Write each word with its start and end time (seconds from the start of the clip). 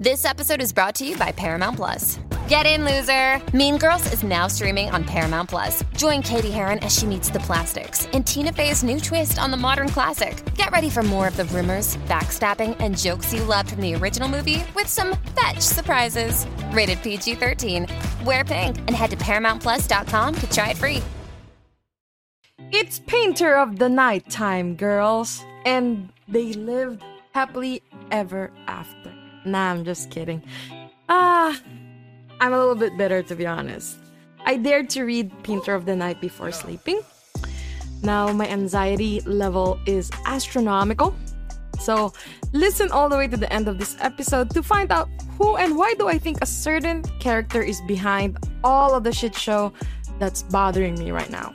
This 0.00 0.24
episode 0.24 0.62
is 0.62 0.72
brought 0.72 0.94
to 0.94 1.06
you 1.06 1.14
by 1.18 1.30
Paramount 1.30 1.76
Plus. 1.76 2.18
Get 2.48 2.64
in, 2.64 2.86
loser! 2.86 3.38
Mean 3.54 3.76
Girls 3.76 4.10
is 4.14 4.22
now 4.22 4.46
streaming 4.46 4.88
on 4.88 5.04
Paramount 5.04 5.50
Plus. 5.50 5.84
Join 5.94 6.22
Cady 6.22 6.50
Heron 6.50 6.78
as 6.78 6.96
she 6.96 7.04
meets 7.04 7.28
the 7.28 7.40
plastics 7.40 8.06
in 8.14 8.24
Tina 8.24 8.50
Fey's 8.50 8.82
new 8.82 8.98
twist 8.98 9.38
on 9.38 9.50
the 9.50 9.58
modern 9.58 9.90
classic. 9.90 10.42
Get 10.54 10.70
ready 10.70 10.88
for 10.88 11.02
more 11.02 11.28
of 11.28 11.36
the 11.36 11.44
rumors, 11.44 11.98
backstabbing, 12.08 12.78
and 12.80 12.96
jokes 12.96 13.34
you 13.34 13.44
loved 13.44 13.72
from 13.72 13.82
the 13.82 13.94
original 13.94 14.26
movie 14.26 14.64
with 14.74 14.86
some 14.86 15.18
fetch 15.38 15.60
surprises. 15.60 16.46
Rated 16.72 17.02
PG 17.02 17.34
13. 17.34 17.86
Wear 18.24 18.42
pink 18.42 18.78
and 18.78 18.92
head 18.92 19.10
to 19.10 19.18
ParamountPlus.com 19.18 20.34
to 20.34 20.50
try 20.50 20.70
it 20.70 20.78
free. 20.78 21.02
It's 22.72 23.00
Painter 23.00 23.58
of 23.58 23.78
the 23.78 23.90
Nighttime, 23.90 24.76
girls. 24.76 25.44
And 25.66 26.08
they 26.26 26.54
lived 26.54 27.04
happily 27.34 27.82
ever 28.10 28.50
after. 28.66 29.19
Nah, 29.44 29.70
I'm 29.70 29.84
just 29.84 30.10
kidding. 30.10 30.42
Ah, 31.08 31.58
I'm 32.40 32.52
a 32.52 32.58
little 32.58 32.74
bit 32.74 32.96
bitter 32.96 33.22
to 33.22 33.34
be 33.34 33.46
honest. 33.46 33.98
I 34.44 34.56
dared 34.56 34.88
to 34.90 35.04
read 35.04 35.30
Painter 35.42 35.74
of 35.74 35.84
the 35.86 35.94
Night 35.94 36.20
before 36.20 36.52
sleeping. 36.52 37.00
Now 38.02 38.32
my 38.32 38.48
anxiety 38.48 39.20
level 39.22 39.78
is 39.86 40.10
astronomical. 40.26 41.14
So 41.80 42.12
listen 42.52 42.90
all 42.90 43.08
the 43.08 43.16
way 43.16 43.28
to 43.28 43.36
the 43.36 43.50
end 43.52 43.68
of 43.68 43.78
this 43.78 43.96
episode 44.00 44.50
to 44.50 44.62
find 44.62 44.90
out 44.92 45.08
who 45.38 45.56
and 45.56 45.76
why 45.76 45.94
do 45.94 46.08
I 46.08 46.18
think 46.18 46.38
a 46.42 46.46
certain 46.46 47.02
character 47.18 47.62
is 47.62 47.80
behind 47.86 48.38
all 48.64 48.94
of 48.94 49.04
the 49.04 49.12
shit 49.12 49.34
show 49.34 49.72
that's 50.18 50.42
bothering 50.42 50.98
me 50.98 51.10
right 51.10 51.30
now. 51.30 51.54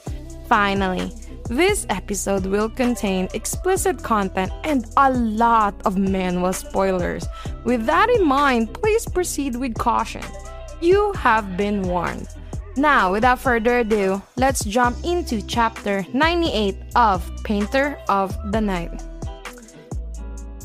Finally, 0.51 1.09
this 1.47 1.85
episode 1.87 2.45
will 2.45 2.67
contain 2.67 3.29
explicit 3.33 4.03
content 4.03 4.51
and 4.65 4.85
a 4.97 5.09
lot 5.09 5.73
of 5.85 5.95
manhwa 5.95 6.53
spoilers. 6.53 7.25
With 7.63 7.85
that 7.85 8.09
in 8.09 8.27
mind, 8.27 8.73
please 8.73 9.07
proceed 9.07 9.55
with 9.55 9.73
caution. 9.75 10.25
You 10.81 11.13
have 11.13 11.55
been 11.55 11.83
warned. 11.83 12.27
Now, 12.75 13.13
without 13.13 13.39
further 13.39 13.79
ado, 13.79 14.21
let's 14.35 14.65
jump 14.65 14.97
into 15.05 15.41
chapter 15.41 16.05
98 16.13 16.75
of 16.97 17.23
Painter 17.45 17.97
of 18.09 18.35
the 18.51 18.59
Night. 18.59 19.01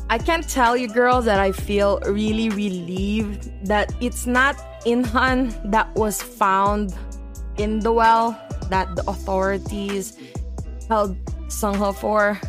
I 0.09 0.17
can't 0.17 0.49
tell 0.49 0.75
you 0.75 0.89
girls 0.89 1.23
that 1.23 1.39
I 1.39 1.53
feel 1.53 2.01
really 2.01 2.49
relieved 2.49 3.65
that 3.65 3.93
it's 4.01 4.27
not 4.27 4.57
Inhan 4.85 5.71
that 5.71 5.95
was 5.95 6.21
found 6.21 6.93
in 7.57 7.79
the 7.79 7.93
well 7.93 8.37
that 8.69 8.95
the 8.95 9.03
authorities 9.09 10.17
held 10.87 11.17
Sungha 11.47 11.95
for, 11.95 12.39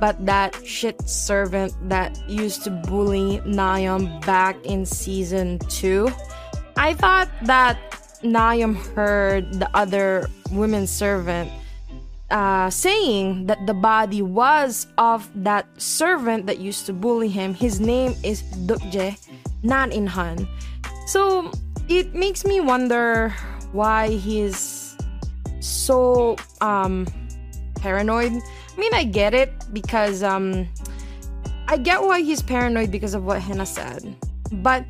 but 0.00 0.24
that 0.26 0.54
shit 0.66 1.00
servant 1.08 1.72
that 1.88 2.18
used 2.28 2.64
to 2.64 2.70
bully 2.70 3.40
Nayam 3.46 4.24
back 4.26 4.56
in 4.64 4.84
season 4.86 5.58
2. 5.70 6.10
I 6.76 6.94
thought 6.94 7.28
that 7.44 7.78
Nayam 8.22 8.74
heard 8.94 9.52
the 9.54 9.68
other 9.74 10.28
women 10.50 10.86
servant 10.86 11.50
uh, 12.32 12.70
saying 12.70 13.46
that 13.46 13.66
the 13.66 13.74
body 13.74 14.22
was 14.22 14.86
of 14.96 15.28
that 15.34 15.66
servant 15.76 16.46
that 16.46 16.58
used 16.58 16.86
to 16.86 16.92
bully 16.92 17.28
him. 17.28 17.54
His 17.54 17.78
name 17.78 18.14
is 18.24 18.42
Dukje, 18.66 19.20
not 19.62 19.90
Inhan. 19.90 20.48
So 21.06 21.52
it 21.88 22.14
makes 22.14 22.44
me 22.44 22.60
wonder 22.60 23.34
why 23.72 24.08
he's 24.08 24.91
so 25.62 26.36
um 26.60 27.06
paranoid. 27.76 28.32
I 28.32 28.80
mean, 28.80 28.94
I 28.94 29.04
get 29.04 29.34
it 29.34 29.52
because 29.72 30.22
um 30.22 30.68
I 31.68 31.76
get 31.76 32.02
why 32.02 32.20
he's 32.20 32.42
paranoid 32.42 32.90
because 32.90 33.14
of 33.14 33.24
what 33.24 33.40
Hina 33.40 33.66
said. 33.66 34.16
But 34.50 34.84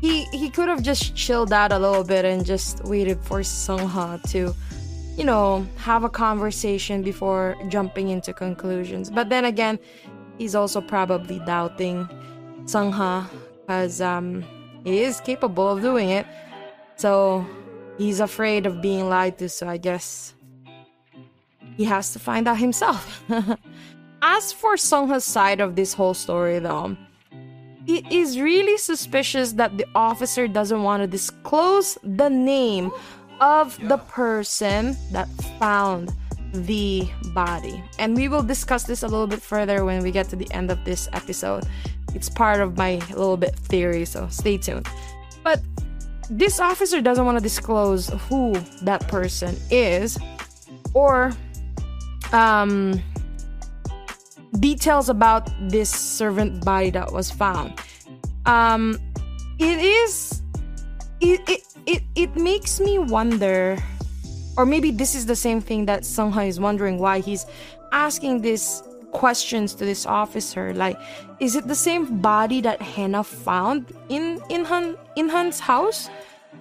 he 0.00 0.24
he 0.32 0.50
could 0.50 0.68
have 0.68 0.82
just 0.82 1.14
chilled 1.14 1.52
out 1.52 1.72
a 1.72 1.78
little 1.78 2.04
bit 2.04 2.24
and 2.24 2.44
just 2.44 2.84
waited 2.84 3.20
for 3.20 3.40
Sungha 3.40 4.20
to 4.30 4.54
you 5.16 5.26
know, 5.26 5.66
have 5.76 6.02
a 6.02 6.08
conversation 6.08 7.02
before 7.02 7.54
jumping 7.68 8.08
into 8.08 8.32
conclusions. 8.32 9.10
But 9.10 9.28
then 9.28 9.44
again, 9.44 9.78
he's 10.38 10.54
also 10.54 10.80
probably 10.80 11.40
doubting 11.40 12.08
Sungha 12.64 13.28
because 13.60 14.00
um, 14.00 14.42
he 14.82 15.00
is 15.00 15.20
capable 15.20 15.68
of 15.68 15.82
doing 15.82 16.08
it. 16.08 16.26
So 16.96 17.44
he's 18.00 18.20
afraid 18.20 18.64
of 18.64 18.80
being 18.80 19.08
lied 19.10 19.36
to. 19.38 19.48
So 19.48 19.68
I 19.68 19.76
guess 19.76 20.34
he 21.76 21.84
has 21.84 22.12
to 22.14 22.18
find 22.18 22.48
out 22.48 22.58
himself. 22.58 23.22
As 24.22 24.52
for 24.52 24.76
Sungha's 24.76 25.24
side 25.24 25.60
of 25.60 25.76
this 25.76 25.92
whole 25.92 26.14
story, 26.14 26.58
though, 26.58 26.96
he 27.86 28.04
is 28.10 28.40
really 28.40 28.76
suspicious 28.78 29.52
that 29.52 29.76
the 29.76 29.86
officer 29.94 30.48
doesn't 30.48 30.82
want 30.82 31.02
to 31.02 31.06
disclose 31.06 31.98
the 32.02 32.28
name 32.28 32.90
of 33.40 33.78
the 33.88 33.96
person 33.96 34.96
that 35.12 35.28
found 35.58 36.12
the 36.52 37.08
body. 37.34 37.82
And 37.98 38.14
we 38.14 38.28
will 38.28 38.42
discuss 38.42 38.84
this 38.84 39.02
a 39.02 39.08
little 39.08 39.26
bit 39.26 39.40
further 39.40 39.84
when 39.84 40.02
we 40.02 40.10
get 40.10 40.28
to 40.30 40.36
the 40.36 40.50
end 40.52 40.70
of 40.70 40.84
this 40.84 41.08
episode. 41.12 41.64
It's 42.14 42.28
part 42.28 42.60
of 42.60 42.76
my 42.76 42.96
little 43.10 43.36
bit 43.36 43.54
theory, 43.56 44.04
so 44.04 44.28
stay 44.28 44.58
tuned. 44.58 44.86
But 45.42 45.60
this 46.30 46.60
officer 46.60 47.00
doesn't 47.00 47.24
want 47.26 47.36
to 47.36 47.42
disclose 47.42 48.08
who 48.28 48.54
that 48.82 49.06
person 49.08 49.56
is 49.70 50.16
or 50.94 51.32
um 52.32 53.00
details 54.60 55.08
about 55.08 55.50
this 55.68 55.90
servant 55.90 56.64
body 56.64 56.90
that 56.90 57.12
was 57.12 57.30
found. 57.30 57.72
Um 58.46 58.96
it 59.58 59.78
is 59.78 60.42
it, 61.20 61.40
it 61.48 61.62
it 61.86 62.02
it 62.14 62.36
makes 62.36 62.80
me 62.80 62.98
wonder 62.98 63.76
or 64.56 64.64
maybe 64.64 64.90
this 64.90 65.14
is 65.14 65.26
the 65.26 65.36
same 65.36 65.60
thing 65.60 65.86
that 65.86 66.02
Sungha 66.02 66.46
is 66.46 66.60
wondering 66.60 66.98
why 66.98 67.20
he's 67.20 67.46
asking 67.92 68.42
these 68.42 68.82
questions 69.12 69.74
to 69.74 69.84
this 69.84 70.06
officer 70.06 70.72
like 70.74 70.96
is 71.40 71.56
it 71.56 71.66
the 71.66 71.74
same 71.74 72.20
body 72.20 72.60
that 72.60 72.80
Hannah 72.80 73.24
found 73.24 73.86
in 74.08 74.40
Inhan 74.50 74.96
Inhan's 75.16 75.60
house 75.60 76.08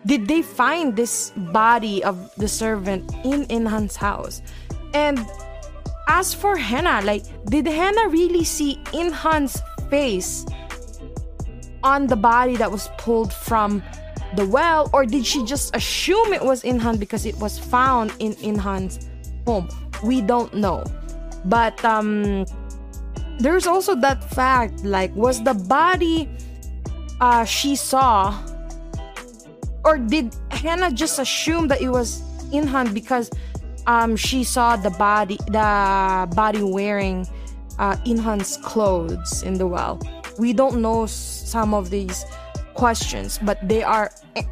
did 0.06 0.28
they 0.28 0.42
find 0.42 0.96
this 0.96 1.32
body 1.52 2.04
of 2.04 2.34
the 2.36 2.48
servant 2.48 3.12
in 3.24 3.46
Inhan's 3.48 3.96
house 3.96 4.42
and 4.94 5.20
as 6.08 6.34
for 6.34 6.58
Hannah 6.58 7.02
like 7.06 7.24
did 7.46 7.68
Hannah 7.68 8.08
really 8.10 8.44
see 8.44 8.80
Inhan's 8.94 9.62
face 9.90 10.46
on 11.84 12.08
the 12.08 12.16
body 12.16 12.56
that 12.58 12.72
was 12.72 12.90
pulled 12.98 13.34
from 13.34 13.84
the 14.36 14.46
well 14.48 14.90
or 14.94 15.06
did 15.06 15.26
she 15.26 15.44
just 15.46 15.76
assume 15.76 16.34
it 16.34 16.44
was 16.44 16.64
Inhan 16.64 17.00
because 17.00 17.26
it 17.26 17.36
was 17.38 17.58
found 17.58 18.14
in 18.20 18.34
Inhan's 18.36 19.10
home? 19.46 19.68
We 20.04 20.22
don't 20.22 20.54
know. 20.54 20.84
But 21.46 21.84
um 21.86 22.46
there's 23.40 23.66
also 23.66 23.96
that 23.96 24.24
fact 24.32 24.84
like 24.84 25.16
was 25.16 25.44
the 25.44 25.54
body 25.54 26.30
uh 27.22 27.46
she 27.46 27.76
saw 27.76 28.36
or 29.86 29.98
did 29.98 30.36
Hannah 30.52 30.92
just 30.92 31.20
assume 31.20 31.70
that 31.70 31.82
it 31.82 31.90
was 31.90 32.22
Inhan 32.52 32.94
because 32.94 33.30
um 33.88 34.16
she 34.16 34.44
saw 34.44 34.76
the 34.76 34.92
body 34.92 35.38
the 35.48 36.28
body 36.36 36.64
wearing 36.64 37.26
uh 37.80 37.96
Inhan's 38.06 38.58
clothes 38.58 39.44
in 39.44 39.54
the 39.56 39.68
well? 39.68 40.00
We 40.38 40.54
don't 40.54 40.82
know 40.82 41.06
some 41.06 41.74
of 41.74 41.90
these 41.90 42.26
questions, 42.80 43.40
but 43.44 43.60
they 43.68 43.84
are 43.84 44.10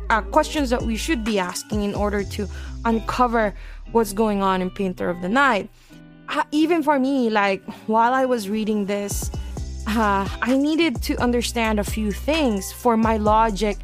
uh, 0.10 0.22
questions 0.22 0.70
that 0.70 0.82
we 0.82 0.98
should 0.98 1.24
be 1.24 1.40
asking 1.40 1.84
in 1.84 1.96
order 1.96 2.24
to 2.36 2.48
uncover 2.84 3.56
what's 3.94 4.12
going 4.12 4.42
on 4.42 4.62
in 4.62 4.70
Painter 4.70 5.10
of 5.10 5.22
the 5.22 5.30
Night. 5.30 5.70
Even 6.52 6.84
for 6.84 7.00
me, 7.00 7.30
like 7.30 7.64
while 7.88 8.14
I 8.14 8.26
was 8.26 8.50
reading 8.50 8.86
this, 8.86 9.32
uh, 9.88 10.28
I 10.42 10.58
needed 10.58 11.02
to 11.04 11.16
understand 11.18 11.80
a 11.80 11.84
few 11.84 12.12
things 12.12 12.72
for 12.72 12.98
my 12.98 13.18
logic. 13.18 13.78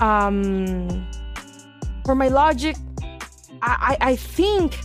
Um, 0.00 1.06
for 2.04 2.14
my 2.14 2.28
logic, 2.28 2.76
I, 3.62 3.96
I, 4.00 4.10
I 4.12 4.16
think 4.16 4.78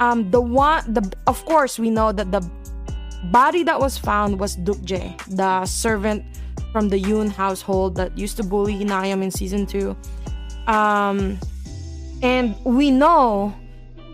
um, 0.00 0.30
the 0.30 0.40
one, 0.40 0.92
the 0.92 1.12
of 1.26 1.44
course 1.44 1.78
we 1.78 1.90
know 1.90 2.12
that 2.12 2.30
the 2.30 2.40
body 3.30 3.62
that 3.64 3.78
was 3.80 3.98
found 3.98 4.38
was 4.38 4.56
Dukje, 4.56 5.16
the 5.36 5.64
servant 5.66 6.24
from 6.72 6.88
the 6.88 7.00
Yoon 7.00 7.30
household 7.30 7.96
that 7.96 8.16
used 8.16 8.36
to 8.36 8.42
bully 8.42 8.74
Nayeon 8.84 9.22
in 9.22 9.30
season 9.30 9.66
two. 9.66 9.96
Um, 10.66 11.38
and 12.22 12.54
we 12.64 12.90
know 12.90 13.54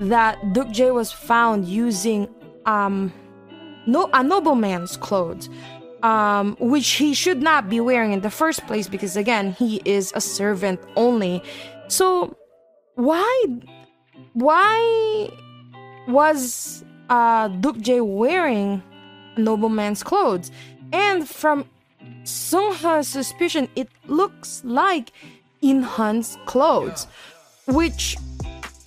that 0.00 0.40
Dukjae 0.52 0.92
was 0.92 1.12
found 1.12 1.66
using 1.66 2.28
um, 2.66 3.12
no 3.86 4.08
a 4.12 4.22
nobleman's 4.22 4.96
clothes, 4.96 5.48
um, 6.02 6.56
which 6.60 6.88
he 6.92 7.14
should 7.14 7.42
not 7.42 7.68
be 7.68 7.80
wearing 7.80 8.12
in 8.12 8.20
the 8.20 8.30
first 8.30 8.66
place 8.66 8.88
because 8.88 9.16
again 9.16 9.52
he 9.52 9.80
is 9.84 10.12
a 10.14 10.20
servant 10.20 10.80
only. 10.96 11.42
So 11.88 12.36
why 12.94 13.46
why 14.32 15.30
was 16.08 16.84
uh, 17.08 17.48
Dukjae 17.48 18.04
wearing 18.04 18.82
nobleman's 19.36 20.02
clothes? 20.02 20.50
And 20.92 21.28
from 21.28 21.68
Sungha's 22.24 23.08
suspicion, 23.08 23.68
it 23.76 23.88
looks 24.06 24.62
like 24.64 25.12
Inhan's 25.62 26.38
clothes, 26.46 27.06
which 27.66 28.16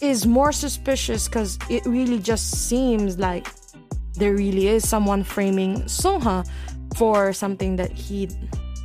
is 0.02 0.26
more 0.26 0.52
suspicious 0.52 1.28
because 1.28 1.58
it 1.70 1.86
really 1.86 2.20
just 2.20 2.68
seems 2.68 3.18
like 3.18 3.48
there 4.14 4.34
really 4.34 4.68
is 4.68 4.88
someone 4.88 5.24
framing 5.24 5.82
Sungha 5.84 6.48
for 6.96 7.34
something 7.34 7.76
that 7.78 7.92
he 7.92 8.30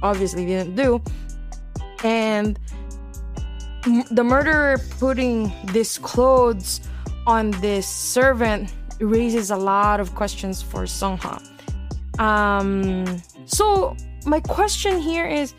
obviously 0.03 0.47
didn't 0.47 0.77
do. 0.77 1.03
And 2.03 2.59
the 4.11 4.25
murderer 4.25 4.79
putting 4.99 5.53
these 5.73 5.99
clothes 5.99 6.81
on 7.27 7.51
this 7.53 7.87
servant 7.87 8.73
raises 9.01 9.51
a 9.51 9.57
lot 9.57 10.01
of 10.01 10.15
questions 10.15 10.63
for 10.63 10.83
Sungha. 10.83 11.41
Um, 12.19 13.23
so 13.47 13.97
my 14.27 14.41
question 14.41 14.99
here 15.01 15.27
is: 15.27 15.55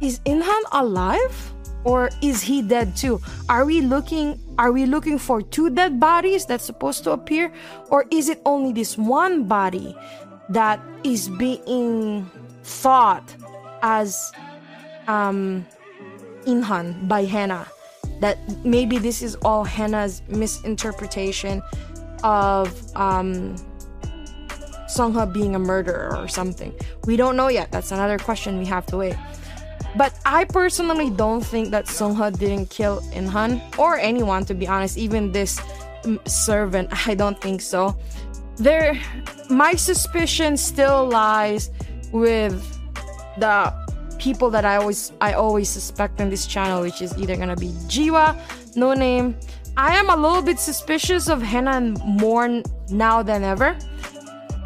Is 0.00 0.20
Inhan 0.20 0.62
alive, 0.72 1.54
or 1.84 2.10
is 2.20 2.42
he 2.42 2.62
dead 2.62 2.96
too? 2.96 3.20
Are 3.48 3.64
we 3.64 3.80
looking? 3.80 4.38
Are 4.58 4.72
we 4.72 4.86
looking 4.86 5.18
for 5.18 5.40
two 5.42 5.70
dead 5.70 6.00
bodies 6.00 6.44
that's 6.44 6.64
supposed 6.64 7.04
to 7.04 7.12
appear, 7.12 7.52
or 7.90 8.06
is 8.10 8.28
it 8.28 8.40
only 8.44 8.72
this 8.72 8.98
one 8.98 9.44
body 9.44 9.96
that 10.48 10.80
is 11.04 11.28
being 11.28 12.28
thought 12.64 13.34
as 13.82 14.32
um, 15.06 15.64
Inhan 16.46 17.06
by 17.08 17.24
Hannah? 17.24 17.66
That 18.20 18.38
maybe 18.64 18.98
this 18.98 19.22
is 19.22 19.36
all 19.42 19.64
Hannah's 19.64 20.22
misinterpretation 20.28 21.62
of 22.24 22.74
um, 22.96 23.54
Sungha 24.88 25.32
being 25.32 25.54
a 25.54 25.58
murderer 25.58 26.16
or 26.16 26.26
something. 26.26 26.74
We 27.04 27.16
don't 27.16 27.36
know 27.36 27.48
yet. 27.48 27.70
That's 27.70 27.92
another 27.92 28.18
question 28.18 28.58
we 28.58 28.66
have 28.66 28.86
to 28.86 28.96
wait. 28.96 29.14
But 29.96 30.18
I 30.24 30.44
personally 30.44 31.10
don't 31.10 31.44
think 31.44 31.70
that 31.70 31.86
Sungha 31.86 32.36
didn't 32.36 32.70
kill 32.70 33.00
Inhan 33.12 33.60
or 33.78 33.98
anyone, 33.98 34.44
to 34.46 34.54
be 34.54 34.66
honest, 34.66 34.98
even 34.98 35.32
this 35.32 35.60
servant. 36.26 36.88
I 37.08 37.14
don't 37.14 37.40
think 37.40 37.60
so. 37.60 37.96
There, 38.56 38.98
my 39.50 39.74
suspicion 39.74 40.56
still 40.56 41.08
lies 41.08 41.70
with 42.12 42.54
the 43.38 43.72
people 44.18 44.50
that 44.50 44.64
I 44.64 44.76
always 44.76 45.12
I 45.20 45.34
always 45.34 45.68
suspect 45.68 46.20
in 46.20 46.28
this 46.28 46.44
channel, 46.46 46.82
which 46.82 47.00
is 47.00 47.16
either 47.18 47.36
gonna 47.36 47.56
be 47.56 47.68
Jiwa, 47.86 48.36
No 48.76 48.94
Name. 48.94 49.36
I 49.76 49.96
am 49.96 50.10
a 50.10 50.16
little 50.16 50.42
bit 50.42 50.58
suspicious 50.58 51.28
of 51.28 51.40
Henan 51.40 52.04
more 52.04 52.62
now 52.90 53.22
than 53.22 53.44
ever 53.44 53.78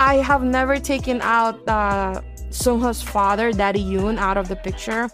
I 0.02 0.16
have 0.16 0.42
never 0.42 0.80
taken 0.80 1.20
out 1.22 1.56
uh, 1.68 2.20
Sungha's 2.52 3.02
father, 3.02 3.52
Daddy 3.52 3.84
Yoon, 3.84 4.18
out 4.18 4.36
of 4.36 4.48
the 4.48 4.56
picture. 4.56 5.08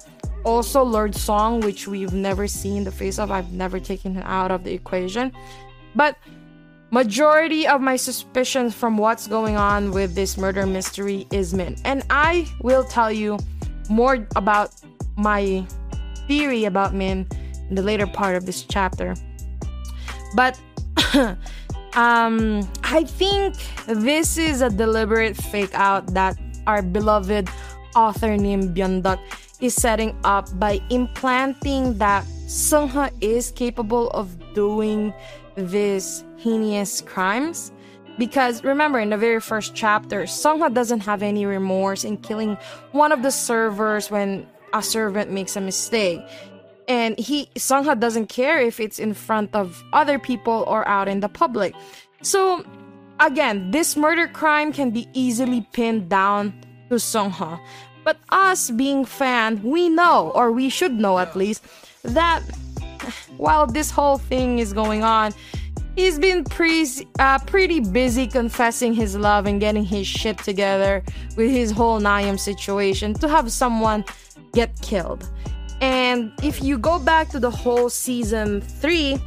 Also, 0.45 0.83
Lord 0.83 1.15
Song, 1.15 1.61
which 1.61 1.89
we've 1.89 2.13
never 2.13 2.47
seen 2.47 2.85
the 2.85 2.93
face 2.93 3.19
of, 3.19 3.31
I've 3.31 3.53
never 3.53 3.81
taken 3.81 4.15
him 4.15 4.23
out 4.25 4.51
of 4.51 4.65
the 4.65 4.73
equation. 4.73 5.33
But 5.95 6.17
majority 6.91 7.67
of 7.67 7.81
my 7.81 7.97
suspicions 7.97 8.75
from 8.75 8.97
what's 8.97 9.27
going 9.27 9.57
on 9.57 9.91
with 9.91 10.15
this 10.15 10.39
murder 10.39 10.67
mystery 10.67 11.27
is 11.33 11.53
Min. 11.55 11.77
And 11.85 12.03
I 12.11 12.49
will 12.63 12.85
tell 12.85 13.13
you 13.13 13.39
more 13.91 14.27
about 14.37 14.71
my 15.17 15.67
theory 16.27 16.65
about 16.65 16.95
Min 16.95 17.27
in 17.69 17.75
the 17.75 17.83
later 17.83 18.07
part 18.07 18.37
of 18.37 18.47
this 18.47 18.63
chapter. 18.63 19.15
But 20.35 20.59
Um, 21.95 22.69
I 22.85 23.05
think 23.05 23.57
this 23.87 24.37
is 24.37 24.61
a 24.61 24.71
deliberate 24.71 25.37
fake 25.37 25.75
out 25.75 26.07
that 26.15 26.39
our 26.69 26.83
beloved 26.83 27.49
author 27.97 28.37
named 28.37 28.77
Byeonduck 28.77 29.19
is 29.61 29.75
setting 29.75 30.15
up 30.23 30.47
by 30.61 30.81
implanting 30.91 31.99
that 31.99 32.25
Sungha 32.47 33.11
is 33.21 33.51
capable 33.51 34.11
of 34.11 34.31
doing 34.55 35.13
these 35.57 36.23
heinous 36.37 37.01
crimes. 37.01 37.73
Because 38.19 38.63
remember, 38.63 39.01
in 39.01 39.11
the 39.11 39.17
very 39.17 39.41
first 39.41 39.75
chapter, 39.75 40.25
Sungha 40.25 40.73
doesn't 40.73 41.01
have 41.01 41.23
any 41.23 41.47
remorse 41.47 42.05
in 42.05 42.19
killing 42.19 42.57
one 42.93 43.11
of 43.11 43.23
the 43.23 43.31
servers 43.31 44.11
when 44.11 44.47
a 44.75 44.83
servant 44.83 45.31
makes 45.33 45.57
a 45.57 45.61
mistake 45.61 46.21
and 46.89 47.19
he 47.19 47.47
Sungha 47.55 47.99
doesn't 47.99 48.29
care 48.29 48.59
if 48.61 48.81
it's 48.81 48.99
in 48.99 49.15
front 49.15 49.55
of 49.55 49.85
other 49.93 50.19
people 50.19 50.65
or 50.67 50.89
out 50.89 51.07
in 51.07 51.21
the 51.21 51.29
public. 51.29 51.75
So 52.23 52.65
again, 53.21 53.71
this 53.71 53.97
murder 53.97 54.27
crime 54.29 54.73
can 54.73 54.91
be 54.91 55.09
easily 55.13 55.67
pinned 55.73 56.09
down 56.09 56.53
to 56.89 56.97
Sungha. 56.97 57.61
But 58.05 58.19
us 58.31 58.71
being 58.71 59.05
fan, 59.05 59.63
we 59.63 59.89
know 59.89 60.33
or 60.35 60.53
we 60.53 60.71
should 60.71 60.93
know 60.93 61.19
at 61.19 61.37
least 61.37 61.65
that 62.03 62.43
while 63.37 63.67
this 63.67 63.91
whole 63.91 64.19
thing 64.19 64.59
is 64.59 64.73
going 64.73 65.03
on, 65.03 65.33
he's 65.95 66.19
been 66.19 66.45
pre- 66.45 66.87
uh, 67.19 67.39
pretty 67.41 67.81
busy 67.81 68.27
confessing 68.27 68.95
his 68.95 69.17
love 69.17 69.47
and 69.47 69.61
getting 69.61 69.85
his 69.85 70.07
shit 70.07 70.39
together 70.39 71.03
with 71.37 71.51
his 71.51 71.71
whole 71.71 72.01
Nayeon 72.01 72.39
situation 72.39 73.15
to 73.15 73.29
have 73.29 73.53
someone 73.53 74.05
get 74.53 74.81
killed. 74.81 75.29
And 75.81 76.33
if 76.43 76.63
you 76.63 76.79
go 76.79 76.99
back 76.99 77.29
to 77.31 77.39
the 77.39 77.51
whole 77.51 77.91
season 77.91 78.61
three, 78.61 79.19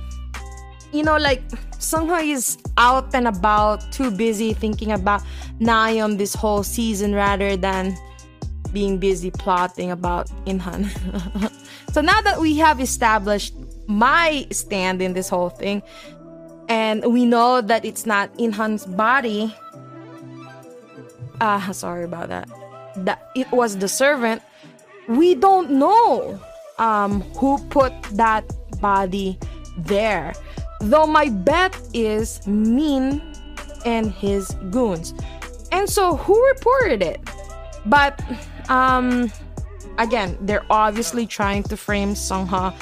you 0.92 1.04
know, 1.04 1.18
like 1.18 1.48
Sungha 1.80 2.26
is 2.26 2.58
out 2.78 3.14
and 3.14 3.28
about, 3.28 3.92
too 3.92 4.12
busy 4.12 4.54
thinking 4.54 4.92
about 4.92 5.22
Nayeon 5.60 6.18
this 6.18 6.34
whole 6.34 6.64
season 6.64 7.14
rather 7.14 7.56
than 7.56 7.98
being 8.74 8.98
busy 8.98 9.32
plotting 9.32 9.92
about 9.92 10.28
Inhan. 10.46 10.88
so 11.94 12.02
now 12.02 12.21
that 12.21 12.40
we 12.40 12.57
have 12.57 12.80
established 12.80 13.54
my 13.88 14.48
stand 14.52 15.02
in 15.02 15.14
this 15.14 15.30
whole 15.30 15.50
thing, 15.50 15.81
and 16.69 17.04
we 17.12 17.26
know 17.26 17.62
that 17.62 17.83
it's 17.83 18.06
not 18.06 18.33
Inhan's 18.38 18.86
body, 18.86 19.54
ah, 21.42 21.69
uh, 21.69 21.74
sorry 21.74 22.04
about 22.04 22.30
that. 22.30 22.48
That 22.95 23.30
it 23.36 23.52
was 23.52 23.78
the 23.78 23.88
servant 23.88 24.42
we 25.07 25.36
don't 25.36 25.71
know 25.71 26.40
um, 26.78 27.21
who 27.38 27.57
put 27.69 27.94
that 28.14 28.45
body 28.80 29.38
there. 29.78 30.33
Though 30.81 31.07
my 31.07 31.30
bet 31.30 31.78
is 31.94 32.45
Min 32.47 33.21
and 33.85 34.11
his 34.11 34.50
goons. 34.69 35.14
And 35.71 35.90
so 35.90 36.16
who 36.18 36.35
reported 36.47 37.02
it? 37.02 37.19
But 37.85 38.21
um 38.69 39.31
again, 39.97 40.38
they're 40.42 40.66
obviously 40.69 41.26
trying 41.26 41.64
to 41.64 41.78
frame 41.78 42.14
Sungha 42.14 42.73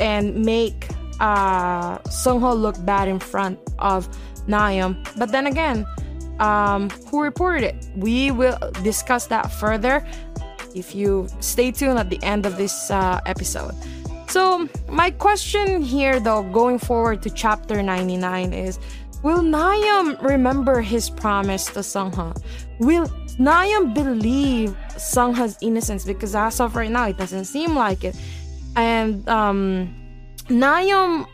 and 0.00 0.44
make 0.44 0.88
uh 1.20 1.98
Sungha 2.08 2.58
look 2.58 2.76
bad 2.84 3.08
in 3.08 3.18
front 3.18 3.58
of 3.78 4.08
Nayeon. 4.46 4.96
But 5.18 5.30
then 5.30 5.46
again, 5.46 5.86
um, 6.40 6.90
who 7.10 7.22
reported 7.22 7.62
it? 7.62 7.86
We 7.96 8.30
will 8.30 8.58
discuss 8.82 9.26
that 9.28 9.52
further 9.52 10.04
if 10.74 10.94
you 10.94 11.28
stay 11.40 11.70
tuned 11.70 11.98
at 11.98 12.10
the 12.10 12.22
end 12.22 12.46
of 12.46 12.56
this 12.56 12.90
uh, 12.90 13.20
episode. 13.26 13.74
So, 14.32 14.66
my 14.88 15.10
question 15.10 15.82
here, 15.82 16.18
though, 16.18 16.42
going 16.42 16.78
forward 16.78 17.20
to 17.24 17.28
chapter 17.28 17.82
99 17.82 18.54
is 18.54 18.78
Will 19.22 19.40
Nayam 19.42 20.18
remember 20.22 20.80
his 20.80 21.10
promise 21.10 21.66
to 21.66 21.80
Sungha? 21.80 22.34
Will 22.78 23.08
Nayam 23.38 23.92
believe 23.92 24.74
Sungha's 24.96 25.58
innocence? 25.60 26.06
Because 26.06 26.34
as 26.34 26.60
of 26.60 26.76
right 26.76 26.90
now, 26.90 27.08
it 27.08 27.18
doesn't 27.18 27.44
seem 27.44 27.76
like 27.76 28.04
it. 28.04 28.16
And 28.74 29.28
um, 29.28 29.94
Nayeon, 30.48 31.26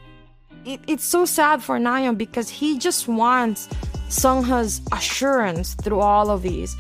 it, 0.64 0.80
it's 0.88 1.04
so 1.04 1.24
sad 1.24 1.62
for 1.62 1.78
Nayam 1.78 2.18
because 2.18 2.48
he 2.48 2.78
just 2.80 3.06
wants 3.06 3.68
Sungha's 4.08 4.80
assurance 4.90 5.74
through 5.74 6.00
all 6.00 6.30
of 6.30 6.42
these. 6.42 6.74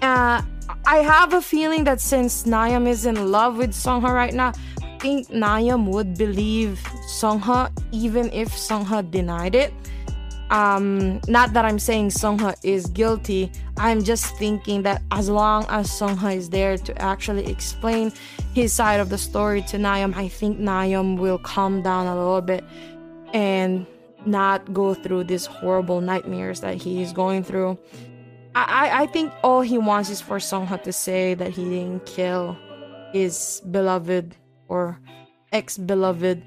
Uh, 0.00 0.42
I 0.86 0.98
have 0.98 1.32
a 1.32 1.42
feeling 1.42 1.82
that 1.84 2.00
since 2.00 2.44
Nayam 2.44 2.86
is 2.86 3.04
in 3.04 3.32
love 3.32 3.56
with 3.56 3.72
Sungha 3.72 4.14
right 4.14 4.32
now, 4.32 4.52
think 5.00 5.28
Nayeon 5.28 5.86
would 5.92 6.16
believe 6.18 6.78
Songha 7.20 7.70
even 7.92 8.30
if 8.32 8.48
Songha 8.50 8.98
denied 9.10 9.54
it. 9.54 9.72
um 10.50 11.20
not 11.28 11.52
that 11.54 11.64
i'm 11.64 11.78
saying 11.78 12.08
Songha 12.10 12.52
is 12.74 12.86
guilty 13.00 13.42
i'm 13.78 14.02
just 14.02 14.24
thinking 14.36 14.82
that 14.82 14.98
as 15.18 15.28
long 15.40 15.64
as 15.68 15.86
Songha 15.88 16.34
is 16.40 16.50
there 16.50 16.74
to 16.76 16.92
actually 17.10 17.46
explain 17.46 18.10
his 18.58 18.72
side 18.72 18.98
of 18.98 19.08
the 19.14 19.18
story 19.18 19.62
to 19.70 19.76
Nayeon 19.78 20.12
i 20.16 20.26
think 20.38 20.58
Nayeon 20.58 21.18
will 21.22 21.38
calm 21.38 21.82
down 21.82 22.06
a 22.06 22.16
little 22.18 22.42
bit 22.52 22.64
and 23.32 23.86
not 24.26 24.58
go 24.80 24.86
through 25.02 25.22
these 25.30 25.46
horrible 25.46 26.00
nightmares 26.00 26.58
that 26.66 26.74
he 26.82 26.92
is 27.04 27.12
going 27.22 27.42
through 27.44 27.78
i 28.56 28.90
i 29.02 29.06
think 29.14 29.30
all 29.46 29.62
he 29.72 29.78
wants 29.78 30.10
is 30.10 30.20
for 30.20 30.38
Songha 30.50 30.82
to 30.82 30.92
say 30.92 31.34
that 31.34 31.50
he 31.56 31.62
didn't 31.74 32.02
kill 32.06 32.58
his 33.14 33.62
beloved 33.70 34.34
or 34.70 34.98
ex-beloved 35.52 36.40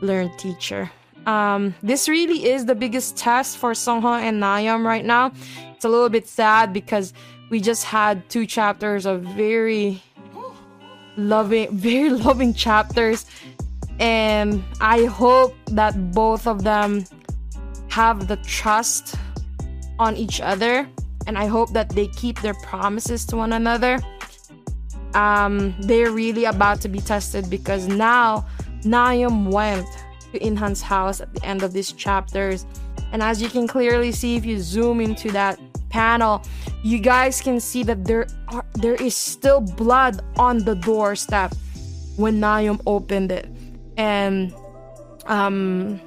learned 0.00 0.38
teacher 0.38 0.90
um, 1.26 1.74
this 1.82 2.08
really 2.08 2.46
is 2.46 2.66
the 2.66 2.74
biggest 2.74 3.16
test 3.16 3.58
for 3.58 3.72
Sungha 3.72 4.20
and 4.20 4.42
Nayeon 4.42 4.84
right 4.84 5.04
now. 5.04 5.32
It's 5.74 5.84
a 5.84 5.88
little 5.88 6.08
bit 6.08 6.26
sad 6.26 6.72
because 6.72 7.12
we 7.50 7.60
just 7.60 7.84
had 7.84 8.28
two 8.30 8.46
chapters 8.46 9.06
of 9.06 9.22
very 9.22 10.02
loving, 11.16 11.76
very 11.76 12.10
loving 12.10 12.54
chapters, 12.54 13.26
and 13.98 14.64
I 14.80 15.04
hope 15.04 15.54
that 15.72 16.12
both 16.12 16.46
of 16.46 16.64
them 16.64 17.04
have 17.88 18.28
the 18.28 18.36
trust 18.36 19.16
on 19.98 20.16
each 20.16 20.40
other, 20.40 20.88
and 21.26 21.36
I 21.36 21.46
hope 21.46 21.72
that 21.74 21.90
they 21.90 22.06
keep 22.08 22.40
their 22.40 22.54
promises 22.54 23.26
to 23.26 23.36
one 23.36 23.52
another. 23.52 24.00
Um, 25.14 25.74
they're 25.80 26.12
really 26.12 26.44
about 26.44 26.80
to 26.82 26.88
be 26.88 27.00
tested 27.00 27.50
because 27.50 27.88
now 27.88 28.46
Nayeon 28.82 29.50
went 29.50 29.86
to 30.32 30.38
Inhan's 30.38 30.82
house 30.82 31.20
at 31.20 31.32
the 31.34 31.44
end 31.44 31.62
of 31.62 31.72
these 31.72 31.92
chapters. 31.92 32.66
And 33.12 33.22
as 33.22 33.42
you 33.42 33.48
can 33.48 33.66
clearly 33.66 34.12
see 34.12 34.36
if 34.36 34.44
you 34.44 34.60
zoom 34.60 35.00
into 35.00 35.30
that 35.32 35.58
panel, 35.88 36.42
you 36.82 36.98
guys 36.98 37.40
can 37.40 37.60
see 37.60 37.82
that 37.82 38.04
there 38.04 38.26
are 38.48 38.64
there 38.74 38.94
is 38.94 39.16
still 39.16 39.60
blood 39.60 40.22
on 40.38 40.58
the 40.64 40.74
doorstep 40.76 41.52
when 42.16 42.40
Nayeon 42.40 42.80
opened 42.86 43.32
it. 43.32 43.48
And 43.96 44.54
um 45.26 46.00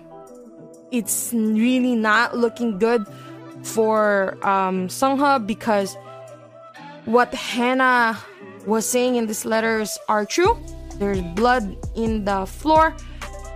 it's 0.91 1.33
really 1.33 1.95
not 1.95 2.37
looking 2.37 2.79
good 2.79 3.05
for 3.63 4.37
um 4.47 4.87
Sungha 4.87 5.45
because 5.45 5.97
what 7.05 7.33
Hannah 7.33 8.17
was 8.65 8.87
saying 8.87 9.15
in 9.15 9.27
these 9.27 9.45
letters 9.45 9.97
are 10.07 10.25
true. 10.25 10.57
There's 10.99 11.21
blood 11.21 11.75
in 11.95 12.23
the 12.25 12.45
floor 12.45 12.95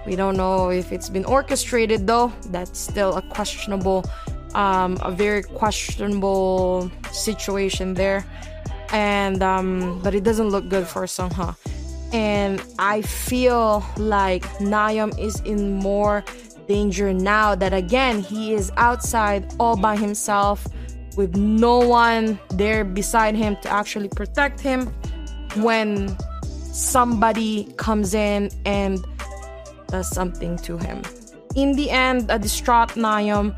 we 0.08 0.16
don't 0.16 0.38
know 0.38 0.70
if 0.70 0.94
it's 0.94 1.10
been 1.10 1.26
orchestrated 1.26 2.08
though. 2.08 2.32
That's 2.46 2.80
still 2.80 3.18
a 3.18 3.22
questionable, 3.22 4.06
um, 4.56 4.98
a 5.02 5.12
very 5.12 5.44
questionable 5.44 6.90
situation 7.12 7.94
there. 7.94 8.26
And 8.94 9.44
um, 9.44 10.00
but 10.02 10.16
it 10.16 10.24
doesn't 10.24 10.48
look 10.48 10.70
good 10.70 10.88
for 10.88 11.04
Sungha. 11.04 11.58
And 12.14 12.64
I 12.80 13.02
feel 13.02 13.84
like 13.98 14.44
Nayeon 14.64 15.20
is 15.20 15.42
in 15.42 15.74
more 15.74 16.24
danger 16.70 17.14
now 17.14 17.54
that 17.56 17.74
again 17.74 18.22
he 18.22 18.54
is 18.54 18.72
outside 18.78 19.54
all 19.60 19.76
by 19.76 19.98
himself 19.98 20.68
with 21.18 21.36
no 21.36 21.80
one 21.80 22.40
there 22.52 22.86
beside 22.86 23.36
him 23.36 23.58
to 23.64 23.70
actually 23.70 24.08
protect 24.08 24.60
him 24.60 24.88
when 25.56 26.16
somebody 26.72 27.74
comes 27.78 28.14
in 28.14 28.50
and 28.66 29.04
does 29.88 30.10
something 30.10 30.58
to 30.58 30.78
him. 30.78 31.02
In 31.56 31.76
the 31.76 31.90
end, 31.90 32.30
a 32.30 32.38
distraught 32.38 32.90
Nayeon 32.90 33.58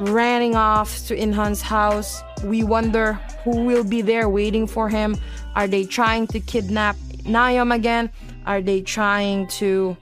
running 0.00 0.56
off 0.56 1.06
to 1.06 1.16
Inhan's 1.16 1.62
house. 1.62 2.20
We 2.42 2.64
wonder 2.64 3.12
who 3.44 3.64
will 3.64 3.84
be 3.84 4.02
there 4.02 4.28
waiting 4.28 4.66
for 4.66 4.88
him. 4.88 5.16
Are 5.54 5.68
they 5.68 5.84
trying 5.84 6.26
to 6.28 6.40
kidnap 6.40 6.96
Nayeon 7.24 7.72
again? 7.72 8.10
Are 8.46 8.60
they 8.60 8.80
trying 8.80 9.46
to 9.62 9.96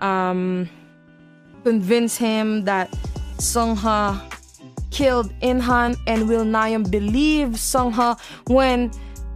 um, 0.00 0.68
convince 1.64 2.16
him 2.16 2.64
that 2.64 2.90
Sungha 3.38 4.20
killed 4.90 5.32
Inhan? 5.40 5.96
And 6.06 6.28
will 6.28 6.44
Nayeon 6.44 6.90
believe 6.90 7.50
Sungha 7.50 8.18
when 8.48 8.90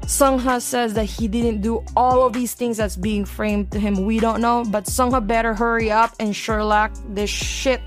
Sungha 0.06 0.60
says 0.60 0.94
that 0.94 1.04
he 1.04 1.28
didn't 1.28 1.60
do 1.60 1.84
all 1.96 2.26
of 2.26 2.32
these 2.32 2.54
things 2.54 2.76
that's 2.76 2.96
being 2.96 3.24
framed 3.24 3.70
to 3.72 3.78
him. 3.78 4.04
We 4.04 4.18
don't 4.18 4.40
know, 4.40 4.64
but 4.68 4.84
Sungha 4.84 5.24
better 5.24 5.54
hurry 5.54 5.90
up 5.90 6.14
and 6.18 6.34
Sherlock 6.34 6.92
this 7.08 7.30
shit 7.30 7.80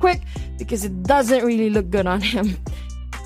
quick 0.00 0.22
because 0.56 0.84
it 0.84 1.02
doesn't 1.02 1.44
really 1.44 1.70
look 1.70 1.90
good 1.90 2.06
on 2.06 2.20
him. 2.20 2.56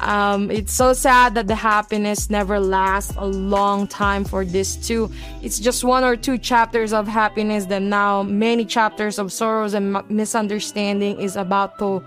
Um, 0.00 0.50
it's 0.50 0.72
so 0.72 0.92
sad 0.94 1.36
that 1.36 1.46
the 1.46 1.54
happiness 1.54 2.28
never 2.28 2.58
lasts 2.58 3.12
a 3.16 3.24
long 3.24 3.86
time 3.86 4.24
for 4.24 4.44
this 4.44 4.74
too. 4.74 5.12
It's 5.42 5.60
just 5.60 5.84
one 5.84 6.02
or 6.02 6.16
two 6.16 6.38
chapters 6.38 6.92
of 6.92 7.06
happiness 7.06 7.66
that 7.66 7.82
now 7.82 8.24
many 8.24 8.64
chapters 8.64 9.20
of 9.20 9.32
sorrows 9.32 9.74
and 9.74 10.02
misunderstanding 10.10 11.20
is 11.20 11.36
about 11.36 11.78
to 11.78 12.02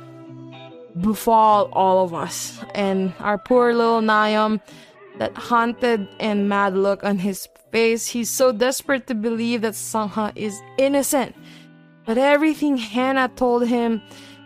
befall 1.01 1.69
all 1.73 2.03
of 2.03 2.13
us. 2.13 2.59
And 2.73 3.13
our 3.19 3.37
poor 3.37 3.73
little 3.73 4.01
Nayeon 4.01 4.61
that 5.17 5.35
haunted 5.35 6.07
and 6.19 6.49
mad 6.49 6.75
look 6.75 7.03
on 7.03 7.19
his 7.19 7.47
face. 7.71 8.07
He's 8.07 8.29
so 8.29 8.51
desperate 8.51 9.07
to 9.07 9.15
believe 9.15 9.61
that 9.61 9.73
Sangha 9.73 10.31
is 10.35 10.59
innocent. 10.77 11.35
But 12.05 12.17
everything 12.17 12.77
Hannah 12.77 13.29
told 13.35 13.67
him 13.67 14.01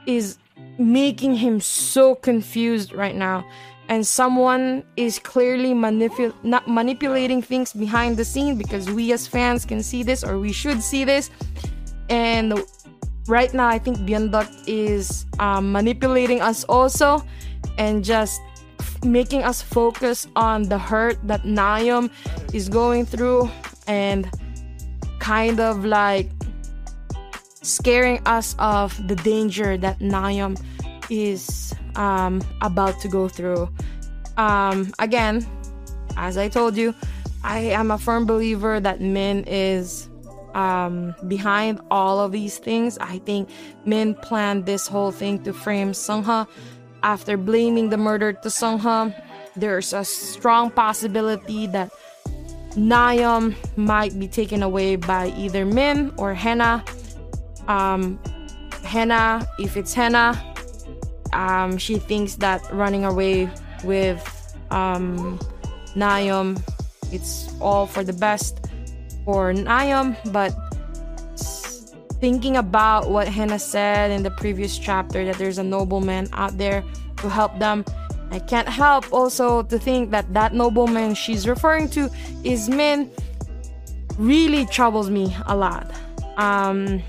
is 0.06 0.38
making 0.78 1.36
him 1.36 1.60
so 1.60 2.16
confused 2.16 2.94
right 2.94 3.16
now. 3.16 3.46
And 3.90 4.06
someone 4.06 4.84
is 4.98 5.18
clearly 5.18 5.74
manipul- 5.74 6.36
not 6.44 6.68
manipulating 6.68 7.42
things 7.42 7.74
behind 7.74 8.18
the 8.18 8.26
scene 8.26 8.56
because 8.56 8.90
we 8.90 9.12
as 9.12 9.28
fans 9.28 9.66
can 9.66 9.82
see 9.82 10.04
this 10.04 10.24
or 10.24 10.38
we 10.38 10.54
should 10.54 10.84
see 10.84 11.04
this. 11.04 11.32
And 12.08 12.64
right 13.30 13.54
now, 13.54 13.68
I 13.68 13.78
think 13.78 13.98
Byeonduck 14.00 14.50
is 14.68 15.26
um, 15.38 15.72
manipulating 15.72 16.42
us 16.42 16.64
also 16.66 17.24
and 17.78 18.04
just 18.04 18.42
making 19.04 19.44
us 19.44 19.62
focus 19.62 20.28
on 20.36 20.64
the 20.64 20.78
hurt 20.78 21.18
that 21.24 21.44
Nayeon 21.44 22.10
is 22.54 22.68
going 22.68 23.06
through 23.06 23.50
and 23.88 24.30
kind 25.20 25.60
of 25.60 25.86
like 25.86 26.30
scaring 27.62 28.20
us 28.26 28.56
of 28.58 28.96
the 29.08 29.16
danger 29.16 29.78
that 29.78 30.00
Nayeon 30.00 30.60
is 31.10 31.74
um, 31.96 32.42
about 32.62 33.00
to 33.02 33.08
go 33.08 33.30
through. 33.30 33.70
Um, 34.38 34.92
again, 35.00 35.46
as 36.18 36.38
I 36.38 36.50
told 36.50 36.76
you, 36.76 36.96
I 37.44 37.60
am 37.60 37.92
a 37.92 37.98
firm 37.98 38.26
believer 38.26 38.80
that 38.80 39.00
Min 39.00 39.44
is 39.46 40.09
um, 40.54 41.16
behind 41.28 41.82
all 41.92 42.20
of 42.20 42.32
these 42.32 42.58
things. 42.58 42.98
I 42.98 43.20
think 43.20 43.50
Min 43.86 44.16
planned 44.16 44.66
this 44.66 44.88
whole 44.88 45.12
thing 45.12 45.44
to 45.44 45.54
frame 45.54 45.92
Sungha 45.92 46.48
after 47.04 47.38
blaming 47.38 47.90
the 47.90 47.98
murder 47.98 48.34
to 48.34 48.50
Sungha, 48.50 49.14
there's 49.56 49.94
a 49.94 50.04
strong 50.04 50.72
possibility 50.72 51.68
that 51.68 51.92
Nayeon 52.72 53.56
might 53.78 54.18
be 54.18 54.28
taken 54.28 54.64
away 54.64 54.96
by 54.96 55.30
either 55.38 55.66
Min 55.66 56.14
or 56.18 56.34
Hannah. 56.34 56.84
Um, 57.68 58.20
Hannah, 58.84 59.48
if 59.60 59.78
it's 59.78 59.94
Hannah, 59.94 60.36
um, 61.34 61.78
she 61.78 61.98
thinks 61.98 62.36
that 62.36 62.62
running 62.74 63.06
away 63.06 63.50
with 63.84 64.22
um, 64.72 65.40
Nayeon, 65.96 66.62
it's 67.12 67.50
all 67.60 67.86
for 67.86 68.04
the 68.04 68.14
best 68.14 68.69
for 69.30 69.54
Nayeon, 69.54 70.18
but 70.34 70.50
thinking 72.20 72.58
about 72.58 73.12
what 73.12 73.28
Hannah 73.28 73.60
said 73.60 74.10
in 74.10 74.24
the 74.24 74.32
previous 74.32 74.76
chapter 74.76 75.24
that 75.24 75.38
there's 75.38 75.60
a 75.60 75.64
nobleman 75.64 76.28
out 76.34 76.58
there 76.58 76.84
to 77.18 77.30
help 77.30 77.60
them. 77.60 77.86
I 78.32 78.40
can't 78.40 78.68
help 78.68 79.14
also 79.14 79.62
to 79.62 79.78
think 79.78 80.10
that 80.10 80.34
that 80.34 80.56
nobleman 80.56 81.14
she's 81.14 81.48
referring 81.48 81.90
to 81.90 82.10
is 82.44 82.70
Min 82.70 83.12
really 84.18 84.66
troubles 84.66 85.12
me 85.12 85.36
a 85.46 85.56
lot. 85.56 85.86
Um, 86.38 87.04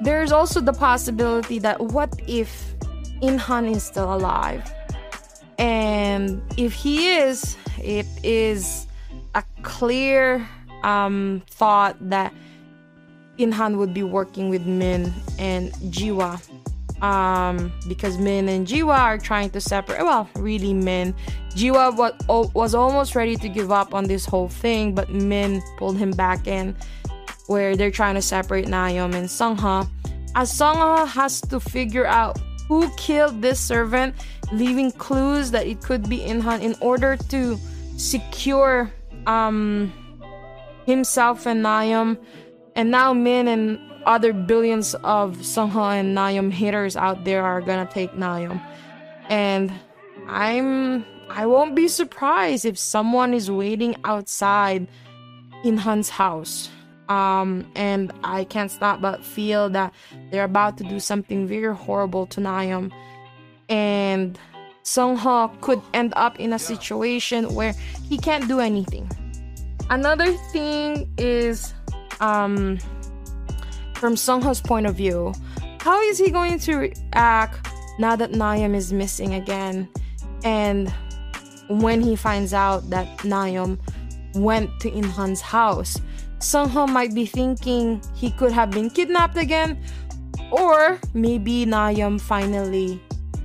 there's 0.00 0.30
also 0.30 0.60
the 0.60 0.72
possibility 0.72 1.58
that 1.58 1.80
what 1.80 2.14
if 2.28 2.72
Inhan 3.20 3.68
is 3.68 3.82
still 3.82 4.14
alive? 4.14 4.62
And 5.58 6.40
if 6.56 6.72
he 6.72 7.16
is, 7.16 7.56
it 7.82 8.06
is 8.22 8.86
a 9.34 9.44
clear 9.62 10.48
um, 10.82 11.42
thought 11.48 11.96
that 12.10 12.32
Inhan 13.38 13.76
would 13.78 13.94
be 13.94 14.02
working 14.02 14.48
with 14.48 14.66
Min 14.66 15.12
and 15.38 15.72
Jiwa. 15.90 16.40
Um, 17.02 17.72
because 17.88 18.16
Min 18.18 18.48
and 18.48 18.64
Jiwa 18.64 18.96
are 18.96 19.18
trying 19.18 19.50
to 19.50 19.60
separate. 19.60 20.02
Well, 20.02 20.28
really, 20.36 20.72
Min. 20.72 21.14
Jiwa 21.50 21.96
was, 21.96 22.52
was 22.54 22.74
almost 22.74 23.16
ready 23.16 23.36
to 23.36 23.48
give 23.48 23.72
up 23.72 23.92
on 23.92 24.04
this 24.04 24.24
whole 24.24 24.48
thing, 24.48 24.94
but 24.94 25.10
Min 25.10 25.60
pulled 25.78 25.98
him 25.98 26.12
back 26.12 26.46
in, 26.46 26.76
where 27.48 27.74
they're 27.74 27.90
trying 27.90 28.14
to 28.14 28.22
separate 28.22 28.66
Nayeon 28.66 29.14
and 29.14 29.28
Sungha. 29.28 29.88
as 30.36 30.52
Songha 30.52 31.08
has 31.08 31.40
to 31.40 31.58
figure 31.58 32.06
out 32.06 32.38
who 32.68 32.88
killed 32.96 33.42
this 33.42 33.58
servant, 33.58 34.14
leaving 34.52 34.92
clues 34.92 35.50
that 35.50 35.66
it 35.66 35.82
could 35.82 36.08
be 36.08 36.18
Inhan 36.18 36.62
in 36.62 36.76
order 36.80 37.16
to 37.16 37.58
secure 37.96 38.92
um, 39.26 39.92
himself 40.86 41.46
and 41.46 41.64
Nayeon. 41.64 42.18
And 42.74 42.90
now 42.90 43.12
Min 43.12 43.48
and 43.48 43.78
other 44.06 44.32
billions 44.32 44.94
of 45.04 45.36
Songha 45.38 46.00
and 46.00 46.16
Nayeon 46.16 46.50
haters 46.50 46.96
out 46.96 47.24
there 47.24 47.44
are 47.44 47.60
gonna 47.60 47.88
take 47.90 48.12
Nayeon. 48.12 48.60
And 49.28 49.72
I'm 50.26 51.04
I 51.28 51.46
won't 51.46 51.74
be 51.74 51.88
surprised 51.88 52.66
if 52.66 52.78
someone 52.78 53.32
is 53.32 53.50
waiting 53.50 53.96
outside 54.04 54.86
Inhan's 55.64 56.10
house. 56.10 56.68
Um, 57.08 57.70
and 57.74 58.12
I 58.22 58.44
can't 58.44 58.70
stop 58.70 59.00
but 59.00 59.24
feel 59.24 59.70
that 59.70 59.92
they're 60.30 60.44
about 60.44 60.78
to 60.78 60.84
do 60.84 61.00
something 61.00 61.46
very 61.46 61.74
horrible 61.74 62.26
to 62.26 62.40
Nayeon. 62.40 62.92
And 63.68 64.38
Songha 64.84 65.60
could 65.60 65.80
end 65.94 66.12
up 66.16 66.38
in 66.40 66.52
a 66.52 66.58
situation 66.58 67.54
where 67.54 67.74
he 68.08 68.18
can't 68.18 68.48
do 68.48 68.60
anything. 68.60 69.10
Another 69.90 70.32
thing 70.52 71.12
is 71.18 71.74
um, 72.20 72.78
from 73.94 74.14
Songha's 74.14 74.60
point 74.60 74.86
of 74.86 74.94
view, 74.94 75.34
how 75.80 76.00
is 76.02 76.18
he 76.18 76.30
going 76.30 76.58
to 76.60 76.76
react 76.76 77.68
now 77.98 78.16
that 78.16 78.32
Nayeon 78.32 78.74
is 78.74 78.92
missing 78.92 79.34
again? 79.34 79.88
And 80.44 80.92
when 81.68 82.00
he 82.00 82.16
finds 82.16 82.52
out 82.52 82.90
that 82.90 83.06
Nayeon 83.18 83.78
went 84.34 84.70
to 84.80 84.90
Inhan's 84.90 85.40
house, 85.40 86.00
Songha 86.38 86.88
might 86.88 87.14
be 87.14 87.26
thinking 87.26 88.02
he 88.14 88.30
could 88.32 88.50
have 88.50 88.70
been 88.72 88.90
kidnapped 88.90 89.36
again, 89.36 89.80
or 90.50 90.98
maybe 91.14 91.64
Nayeon 91.64 92.20
finally 92.20 93.00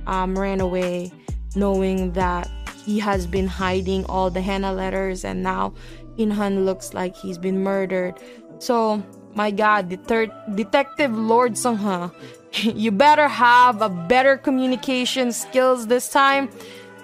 um, 0.06 0.36
ran 0.36 0.60
away, 0.60 1.12
knowing 1.54 2.12
that 2.12 2.50
he 2.84 2.98
has 2.98 3.26
been 3.26 3.46
hiding 3.46 4.04
all 4.06 4.30
the 4.30 4.40
Hana 4.40 4.72
letters, 4.72 5.24
and 5.24 5.42
now 5.42 5.74
Inhan 6.18 6.64
looks 6.64 6.94
like 6.94 7.16
he's 7.16 7.38
been 7.38 7.62
murdered. 7.62 8.14
So, 8.58 9.02
my 9.34 9.50
God, 9.50 9.90
the 9.90 9.96
third 9.96 10.30
Detective 10.54 11.16
Lord 11.16 11.52
Songha, 11.52 12.12
you 12.52 12.90
better 12.90 13.28
have 13.28 13.82
a 13.82 13.88
better 13.88 14.36
communication 14.36 15.32
skills 15.32 15.86
this 15.86 16.10
time 16.10 16.50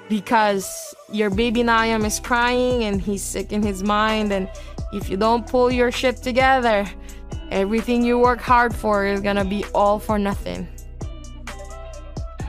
because 0.08 0.94
your 1.12 1.30
baby 1.30 1.62
Nayeon 1.62 2.04
is 2.04 2.20
crying 2.20 2.84
and 2.84 3.00
he's 3.00 3.22
sick 3.22 3.52
in 3.52 3.62
his 3.62 3.82
mind 3.82 4.32
and 4.32 4.48
if 4.92 5.08
you 5.08 5.16
don't 5.16 5.46
pull 5.46 5.72
your 5.72 5.90
shit 5.90 6.18
together, 6.18 6.86
everything 7.50 8.04
you 8.04 8.18
work 8.18 8.40
hard 8.40 8.74
for 8.74 9.06
is 9.06 9.20
gonna 9.20 9.44
be 9.44 9.64
all 9.74 9.98
for 9.98 10.18
nothing. 10.18 10.68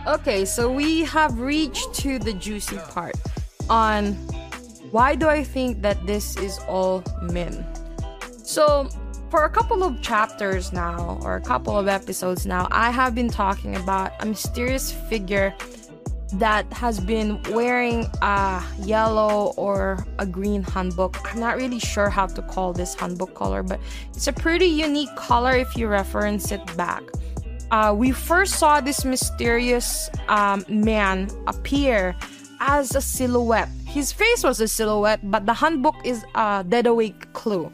Okay, 0.08 0.46
so 0.46 0.72
we 0.72 1.04
have 1.06 1.40
reached 1.40 1.92
to 1.96 2.20
the 2.20 2.34
juicy 2.34 2.78
part 2.90 3.16
on 3.72 4.14
why 4.92 5.16
do 5.16 5.28
I 5.28 5.44
think 5.44 5.82
that 5.82 6.06
this 6.06 6.38
is 6.38 6.60
all 6.68 7.04
Min. 7.24 7.66
So, 8.44 8.88
for 9.32 9.46
a 9.46 9.50
couple 9.50 9.84
of 9.84 10.04
chapters 10.04 10.72
now, 10.72 11.18
or 11.24 11.38
a 11.38 11.42
couple 11.42 11.76
of 11.76 11.88
episodes 11.88 12.46
now, 12.46 12.68
I 12.70 12.92
have 12.92 13.16
been 13.16 13.30
talking 13.30 13.76
about 13.78 14.12
a 14.20 14.28
mysterious 14.28 14.92
figure 14.92 15.56
that 16.34 16.72
has 16.72 17.00
been 17.00 17.42
wearing 17.50 18.06
a 18.22 18.64
yellow 18.82 19.54
or 19.58 20.06
a 20.20 20.26
green 20.28 20.64
hanbok. 20.64 21.18
I'm 21.34 21.40
not 21.40 21.58
really 21.58 21.80
sure 21.80 22.12
how 22.12 22.28
to 22.28 22.44
call 22.44 22.74
this 22.74 22.96
hanbok 22.96 23.34
color, 23.34 23.64
but 23.64 23.80
it's 24.14 24.28
a 24.28 24.34
pretty 24.34 24.68
unique 24.68 25.14
color 25.16 25.54
if 25.56 25.76
you 25.76 25.88
reference 25.88 26.52
it 26.52 26.64
back. 26.78 27.02
Uh, 27.72 27.94
we 27.96 28.12
first 28.12 28.56
saw 28.60 28.80
this 28.80 29.04
mysterious 29.06 30.10
um, 30.28 30.64
man 30.70 31.30
appear 31.48 32.16
as 32.60 32.96
a 32.96 33.02
silhouette. 33.02 33.70
His 33.86 34.12
face 34.12 34.44
was 34.44 34.60
a 34.60 34.68
silhouette, 34.68 35.20
but 35.24 35.46
the 35.46 35.54
hanbok 35.54 35.96
is 36.06 36.26
a 36.36 36.66
dead 36.68 36.88
awake 36.88 37.32
clue. 37.34 37.72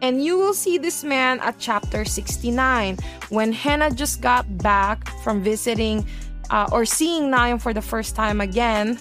And 0.00 0.24
you 0.24 0.36
will 0.36 0.54
see 0.54 0.78
this 0.78 1.04
man 1.04 1.38
at 1.40 1.58
chapter 1.58 2.04
69 2.04 2.98
when 3.30 3.52
Hannah 3.52 3.90
just 3.90 4.20
got 4.20 4.58
back 4.58 5.08
from 5.22 5.42
visiting 5.42 6.04
uh, 6.50 6.68
or 6.72 6.84
seeing 6.84 7.30
Nayeon 7.30 7.60
for 7.60 7.72
the 7.72 7.82
first 7.82 8.16
time 8.16 8.40
again 8.40 8.98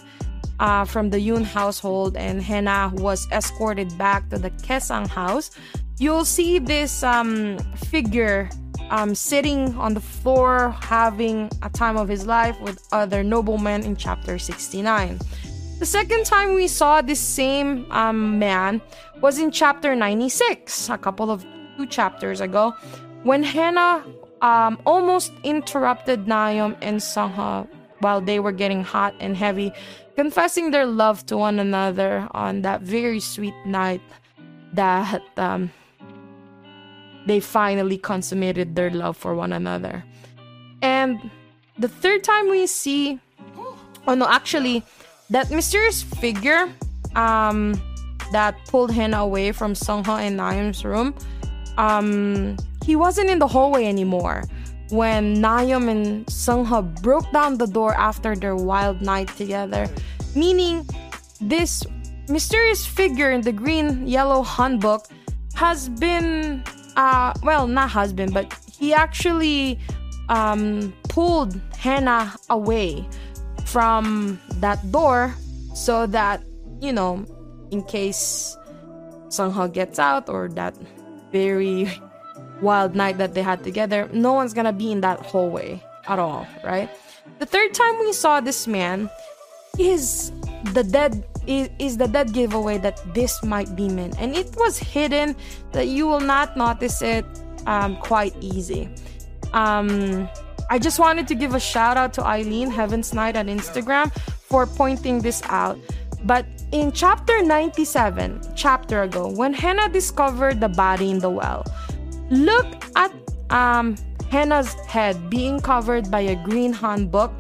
uh, 0.59 0.85
from 0.85 1.09
the 1.09 1.17
Yoon 1.17 1.43
household, 1.43 2.15
and 2.15 2.41
Hannah 2.41 2.91
was 2.93 3.27
escorted 3.31 3.97
back 3.97 4.29
to 4.29 4.37
the 4.37 4.51
gisaeng 4.51 5.07
house, 5.07 5.49
you'll 5.97 6.23
see 6.23 6.59
this 6.59 7.01
um, 7.03 7.57
figure 7.89 8.47
um, 8.91 9.15
sitting 9.15 9.73
on 9.77 9.93
the 9.95 10.01
floor 10.01 10.75
having 10.81 11.49
a 11.63 11.69
time 11.69 11.97
of 11.97 12.07
his 12.07 12.27
life 12.27 12.59
with 12.61 12.85
other 12.91 13.23
noblemen 13.23 13.83
in 13.83 13.95
chapter 13.95 14.37
69. 14.37 15.17
The 15.79 15.85
second 15.85 16.25
time 16.25 16.53
we 16.53 16.67
saw 16.67 17.01
this 17.01 17.19
same 17.19 17.91
um, 17.91 18.37
man 18.37 18.81
was 19.21 19.39
in 19.39 19.49
chapter 19.49 19.95
96, 19.95 20.89
a 20.89 20.97
couple 20.97 21.31
of 21.31 21.43
two 21.77 21.87
chapters 21.87 22.41
ago, 22.41 22.75
when 23.23 23.41
Hannah 23.41 24.05
um, 24.41 24.79
almost 24.85 25.31
interrupted 25.43 26.25
Nayeon 26.25 26.77
and 26.81 26.99
Songha 26.99 27.67
while 27.99 28.19
they 28.19 28.39
were 28.39 28.51
getting 28.51 28.83
hot 28.83 29.15
and 29.19 29.37
heavy, 29.37 29.71
confessing 30.15 30.71
their 30.71 30.85
love 30.85 31.25
to 31.27 31.37
one 31.37 31.59
another 31.59 32.27
on 32.31 32.61
that 32.63 32.81
very 32.81 33.19
sweet 33.19 33.53
night 33.65 34.01
that 34.73 35.23
um, 35.37 35.71
they 37.25 37.39
finally 37.39 37.97
consummated 37.97 38.75
their 38.75 38.89
love 38.89 39.17
for 39.17 39.35
one 39.35 39.53
another. 39.53 40.03
And 40.81 41.19
the 41.77 41.87
third 41.87 42.23
time 42.23 42.49
we 42.49 42.67
see, 42.67 43.19
oh 44.07 44.13
no, 44.15 44.27
actually, 44.27 44.83
that 45.29 45.51
mysterious 45.51 46.01
figure 46.01 46.69
um, 47.15 47.79
that 48.31 48.55
pulled 48.67 48.91
Hannah 48.91 49.19
away 49.19 49.51
from 49.51 49.73
Songha 49.73 50.19
and 50.21 50.39
Nayeon's 50.39 50.83
room 50.83 51.15
um, 51.77 52.57
he 52.83 52.95
wasn't 52.95 53.29
in 53.29 53.39
the 53.39 53.47
hallway 53.47 53.85
anymore 53.85 54.43
when 54.89 55.37
Nayeon 55.37 55.89
and 55.89 56.25
Sungha 56.27 56.83
broke 57.01 57.29
down 57.31 57.57
the 57.57 57.67
door 57.67 57.93
after 57.95 58.35
their 58.35 58.55
wild 58.55 59.01
night 59.01 59.29
together, 59.37 59.87
meaning 60.35 60.85
this 61.39 61.83
mysterious 62.27 62.85
figure 62.85 63.31
in 63.31 63.41
the 63.41 63.51
green 63.51 64.05
yellow 64.05 64.43
hanbok 64.43 65.09
has 65.53 65.89
been 65.89 66.63
uh 66.95 67.33
well 67.43 67.67
not 67.67 67.89
husband, 67.89 68.33
but 68.33 68.53
he 68.77 68.93
actually 68.93 69.79
um 70.29 70.93
pulled 71.09 71.59
Hannah 71.77 72.35
away 72.49 73.07
from 73.65 74.39
that 74.59 74.79
door 74.91 75.33
so 75.73 76.05
that 76.07 76.43
you 76.79 76.93
know 76.93 77.25
in 77.71 77.83
case 77.83 78.57
Sungha 79.29 79.71
gets 79.71 79.97
out 79.97 80.29
or 80.29 80.49
that 80.49 80.75
very 81.31 81.89
wild 82.61 82.95
night 82.95 83.17
that 83.17 83.33
they 83.33 83.41
had 83.41 83.63
together, 83.63 84.09
no 84.13 84.33
one's 84.33 84.53
gonna 84.53 84.73
be 84.73 84.91
in 84.91 85.01
that 85.01 85.19
hallway 85.25 85.81
at 86.07 86.19
all, 86.19 86.45
right? 86.63 86.89
The 87.39 87.45
third 87.45 87.73
time 87.73 87.99
we 87.99 88.13
saw 88.13 88.41
this 88.41 88.67
man 88.67 89.09
is 89.81 90.31
the 90.73 90.83
dead 90.83 91.25
is, 91.47 91.69
is 91.79 91.97
the 91.97 92.07
dead 92.07 92.33
giveaway 92.33 92.77
that 92.77 93.01
this 93.13 93.43
might 93.43 93.75
be 93.75 93.89
Min, 93.89 94.15
and 94.17 94.35
it 94.35 94.55
was 94.57 94.77
hidden 94.77 95.35
that 95.71 95.87
you 95.87 96.07
will 96.07 96.19
not 96.19 96.55
notice 96.55 97.01
it 97.01 97.25
um, 97.65 97.97
quite 97.97 98.35
easy. 98.39 98.89
Um, 99.53 100.29
I 100.69 100.79
just 100.79 100.99
wanted 100.99 101.27
to 101.27 101.35
give 101.35 101.53
a 101.53 101.59
shout 101.59 101.97
out 101.97 102.13
to 102.13 102.23
Eileen 102.23 102.69
Heaven's 102.71 103.13
Night 103.13 103.35
on 103.35 103.47
Instagram 103.47 104.13
for 104.47 104.65
pointing 104.65 105.19
this 105.19 105.41
out. 105.49 105.77
But 106.23 106.45
in 106.71 106.91
chapter 106.91 107.41
97, 107.43 108.41
chapter 108.55 109.03
ago, 109.03 109.27
when 109.27 109.53
Hannah 109.53 109.89
discovered 109.89 110.61
the 110.61 110.69
body 110.69 111.11
in 111.11 111.19
the 111.19 111.29
well, 111.29 111.65
look 112.29 112.67
at 112.95 113.11
um, 113.49 113.97
Hannah's 114.29 114.73
head 114.87 115.29
being 115.29 115.59
covered 115.59 116.09
by 116.09 116.21
a 116.21 116.35
green 116.45 116.73
hanbok. 116.73 117.31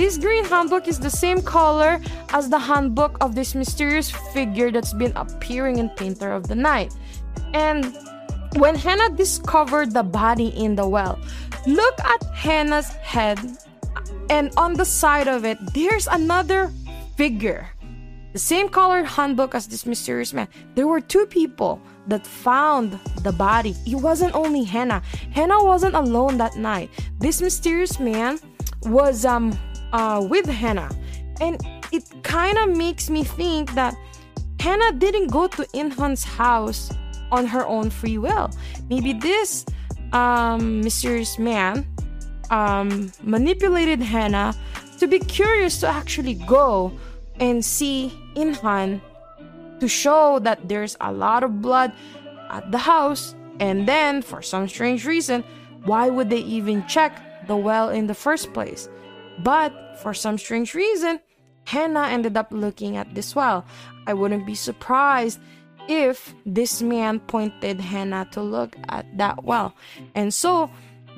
This 0.00 0.16
green 0.16 0.46
hanbok 0.46 0.88
is 0.88 0.98
the 0.98 1.10
same 1.10 1.42
color 1.42 2.00
as 2.30 2.48
the 2.48 2.56
hanbok 2.56 3.18
of 3.20 3.34
this 3.34 3.54
mysterious 3.54 4.10
figure 4.32 4.70
that's 4.70 4.94
been 4.94 5.12
appearing 5.14 5.76
in 5.76 5.90
Painter 5.90 6.32
of 6.32 6.48
the 6.48 6.54
Night. 6.54 6.94
And 7.52 7.94
when 8.56 8.76
Hannah 8.76 9.14
discovered 9.14 9.92
the 9.92 10.02
body 10.02 10.56
in 10.56 10.74
the 10.74 10.88
well, 10.88 11.18
look 11.66 12.00
at 12.00 12.24
Hannah's 12.32 12.88
head, 13.04 13.38
and 14.30 14.50
on 14.56 14.72
the 14.72 14.86
side 14.86 15.28
of 15.28 15.44
it, 15.44 15.58
there's 15.74 16.06
another 16.06 16.72
figure 17.18 17.68
the 18.32 18.38
same 18.38 18.70
colored 18.70 19.04
hanbok 19.04 19.54
as 19.54 19.66
this 19.66 19.84
mysterious 19.84 20.32
man. 20.32 20.48
There 20.76 20.86
were 20.86 21.02
two 21.02 21.26
people 21.26 21.78
that 22.06 22.26
found 22.26 22.98
the 23.22 23.32
body. 23.32 23.76
It 23.84 23.96
wasn't 23.96 24.34
only 24.34 24.64
Hannah. 24.64 25.02
Hannah 25.32 25.62
wasn't 25.62 25.94
alone 25.94 26.38
that 26.38 26.56
night. 26.56 26.88
This 27.18 27.42
mysterious 27.42 28.00
man 28.00 28.38
was 28.84 29.26
um 29.26 29.58
uh 29.92 30.24
with 30.28 30.46
Hannah. 30.46 30.90
And 31.40 31.60
it 31.92 32.04
kind 32.22 32.58
of 32.58 32.76
makes 32.76 33.10
me 33.10 33.24
think 33.24 33.74
that 33.74 33.94
Hannah 34.60 34.92
didn't 34.92 35.28
go 35.28 35.46
to 35.48 35.62
Inhan's 35.74 36.24
house 36.24 36.92
on 37.32 37.46
her 37.46 37.66
own 37.66 37.90
free 37.90 38.18
will. 38.18 38.50
Maybe 38.88 39.12
this 39.12 39.64
um 40.12 40.80
mysterious 40.80 41.38
man 41.38 41.86
um, 42.50 43.12
manipulated 43.22 44.00
Hannah 44.00 44.54
to 44.98 45.06
be 45.06 45.18
curious 45.18 45.80
to 45.80 45.88
actually 45.88 46.34
go 46.34 46.92
and 47.38 47.64
see 47.64 48.12
Inhan 48.34 49.00
to 49.80 49.88
show 49.88 50.38
that 50.40 50.68
there's 50.68 50.96
a 51.00 51.10
lot 51.10 51.42
of 51.42 51.62
blood 51.62 51.92
at 52.50 52.70
the 52.70 52.78
house. 52.78 53.34
And 53.60 53.88
then, 53.88 54.22
for 54.22 54.42
some 54.42 54.68
strange 54.68 55.06
reason, 55.06 55.44
why 55.84 56.10
would 56.10 56.28
they 56.28 56.40
even 56.40 56.86
check 56.86 57.46
the 57.46 57.56
well 57.56 57.88
in 57.88 58.06
the 58.06 58.14
first 58.14 58.52
place? 58.52 58.88
But 59.42 59.98
for 59.98 60.14
some 60.14 60.38
strange 60.38 60.74
reason, 60.74 61.20
Hannah 61.64 62.08
ended 62.08 62.36
up 62.36 62.48
looking 62.50 62.96
at 62.96 63.14
this 63.14 63.34
well. 63.34 63.64
I 64.06 64.14
wouldn't 64.14 64.46
be 64.46 64.54
surprised 64.54 65.40
if 65.88 66.34
this 66.46 66.82
man 66.82 67.20
pointed 67.20 67.80
Hannah 67.80 68.28
to 68.32 68.42
look 68.42 68.76
at 68.88 69.06
that 69.18 69.44
well. 69.44 69.74
And 70.14 70.32
so, 70.32 70.70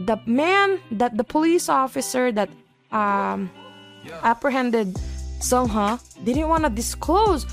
the 0.06 0.18
man 0.26 0.80
that 0.92 1.16
the 1.16 1.24
police 1.24 1.68
officer 1.68 2.32
that 2.32 2.48
um, 2.90 3.50
apprehended 4.22 4.94
Sungha 5.40 6.00
didn't 6.24 6.48
want 6.48 6.64
to 6.64 6.70
disclose 6.70 7.46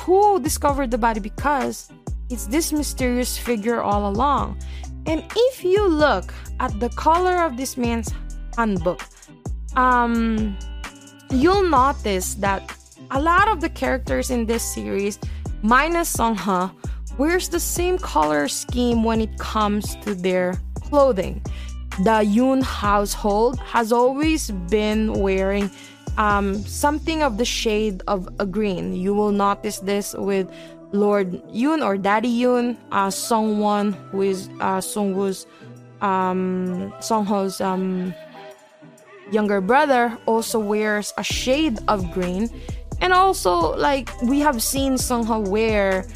who 0.00 0.40
discovered 0.40 0.90
the 0.90 0.98
body 0.98 1.20
because 1.20 1.90
it's 2.28 2.46
this 2.46 2.72
mysterious 2.72 3.38
figure 3.38 3.80
all 3.82 4.08
along. 4.08 4.60
And 5.06 5.24
if 5.34 5.64
you 5.64 5.86
look 5.86 6.34
at 6.58 6.78
the 6.80 6.90
color 6.90 7.42
of 7.42 7.56
this 7.56 7.76
man's 7.76 8.10
hanbok, 8.56 9.00
um, 9.76 10.56
you'll 11.30 11.68
notice 11.68 12.34
that 12.34 12.76
a 13.10 13.20
lot 13.20 13.48
of 13.48 13.60
the 13.60 13.68
characters 13.68 14.30
in 14.30 14.46
this 14.46 14.62
series, 14.62 15.18
minus 15.62 16.16
Songha, 16.16 16.72
wears 17.18 17.48
the 17.48 17.60
same 17.60 17.98
color 17.98 18.48
scheme 18.48 19.04
when 19.04 19.20
it 19.20 19.38
comes 19.38 19.96
to 19.96 20.14
their 20.14 20.60
clothing. 20.82 21.42
The 21.98 22.24
Yoon 22.24 22.62
household 22.62 23.58
has 23.60 23.92
always 23.92 24.50
been 24.50 25.14
wearing 25.14 25.70
um, 26.18 26.58
something 26.58 27.22
of 27.22 27.38
the 27.38 27.44
shade 27.44 28.02
of 28.06 28.28
a 28.38 28.46
green. 28.46 28.94
You 28.94 29.14
will 29.14 29.32
notice 29.32 29.78
this 29.80 30.14
with 30.14 30.50
Lord 30.92 31.32
Yoon 31.48 31.84
or 31.84 31.96
Daddy 31.96 32.28
Yoon, 32.28 32.76
uh, 32.92 33.08
Songwon, 33.08 33.94
who 34.10 34.22
is 34.22 34.48
uh, 34.60 34.80
Songwoo's 34.80 35.46
um, 36.00 36.92
Songho's 37.00 37.60
um, 37.60 38.14
younger 39.30 39.60
brother, 39.60 40.16
also 40.26 40.58
wears 40.58 41.12
a 41.18 41.22
shade 41.22 41.78
of 41.88 42.10
green. 42.12 42.50
And 43.00 43.12
also, 43.12 43.76
like 43.76 44.10
we 44.22 44.40
have 44.40 44.62
seen 44.62 44.94
Songho 44.94 45.46
wear 45.48 46.06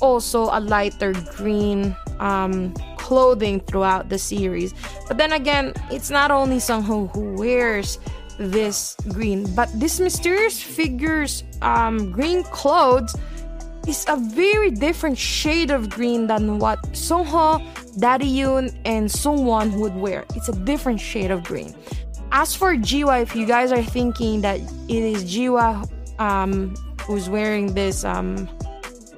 also 0.00 0.44
a 0.50 0.60
lighter 0.60 1.12
green 1.36 1.96
um, 2.18 2.74
clothing 2.96 3.60
throughout 3.60 4.08
the 4.08 4.18
series. 4.18 4.74
But 5.06 5.18
then 5.18 5.32
again, 5.32 5.72
it's 5.90 6.10
not 6.10 6.30
only 6.30 6.56
Songho 6.56 7.10
who 7.12 7.34
wears 7.34 7.98
this 8.38 8.96
green, 9.08 9.46
but 9.54 9.68
this 9.78 10.00
mysterious 10.00 10.60
figure's 10.60 11.44
um, 11.62 12.10
green 12.10 12.42
clothes 12.42 13.14
is 13.86 14.04
a 14.08 14.16
very 14.16 14.70
different 14.70 15.18
shade 15.18 15.70
of 15.70 15.90
green 15.90 16.26
than 16.26 16.58
what 16.58 16.82
Songho, 16.92 17.60
Daddy 18.00 18.30
Yoon, 18.30 18.74
and 18.84 19.08
Sungwon 19.08 19.78
would 19.78 19.94
wear. 19.94 20.24
It's 20.34 20.48
a 20.48 20.56
different 20.64 21.00
shade 21.00 21.30
of 21.30 21.44
green. 21.44 21.74
As 22.36 22.52
for 22.52 22.74
Jiwa, 22.74 23.22
if 23.22 23.36
you 23.36 23.46
guys 23.46 23.70
are 23.70 23.80
thinking 23.80 24.40
that 24.40 24.58
it 24.58 25.02
is 25.04 25.24
Jiwa 25.24 25.88
um, 26.18 26.74
who's 27.02 27.28
wearing 27.28 27.74
this 27.74 28.02
um, 28.02 28.48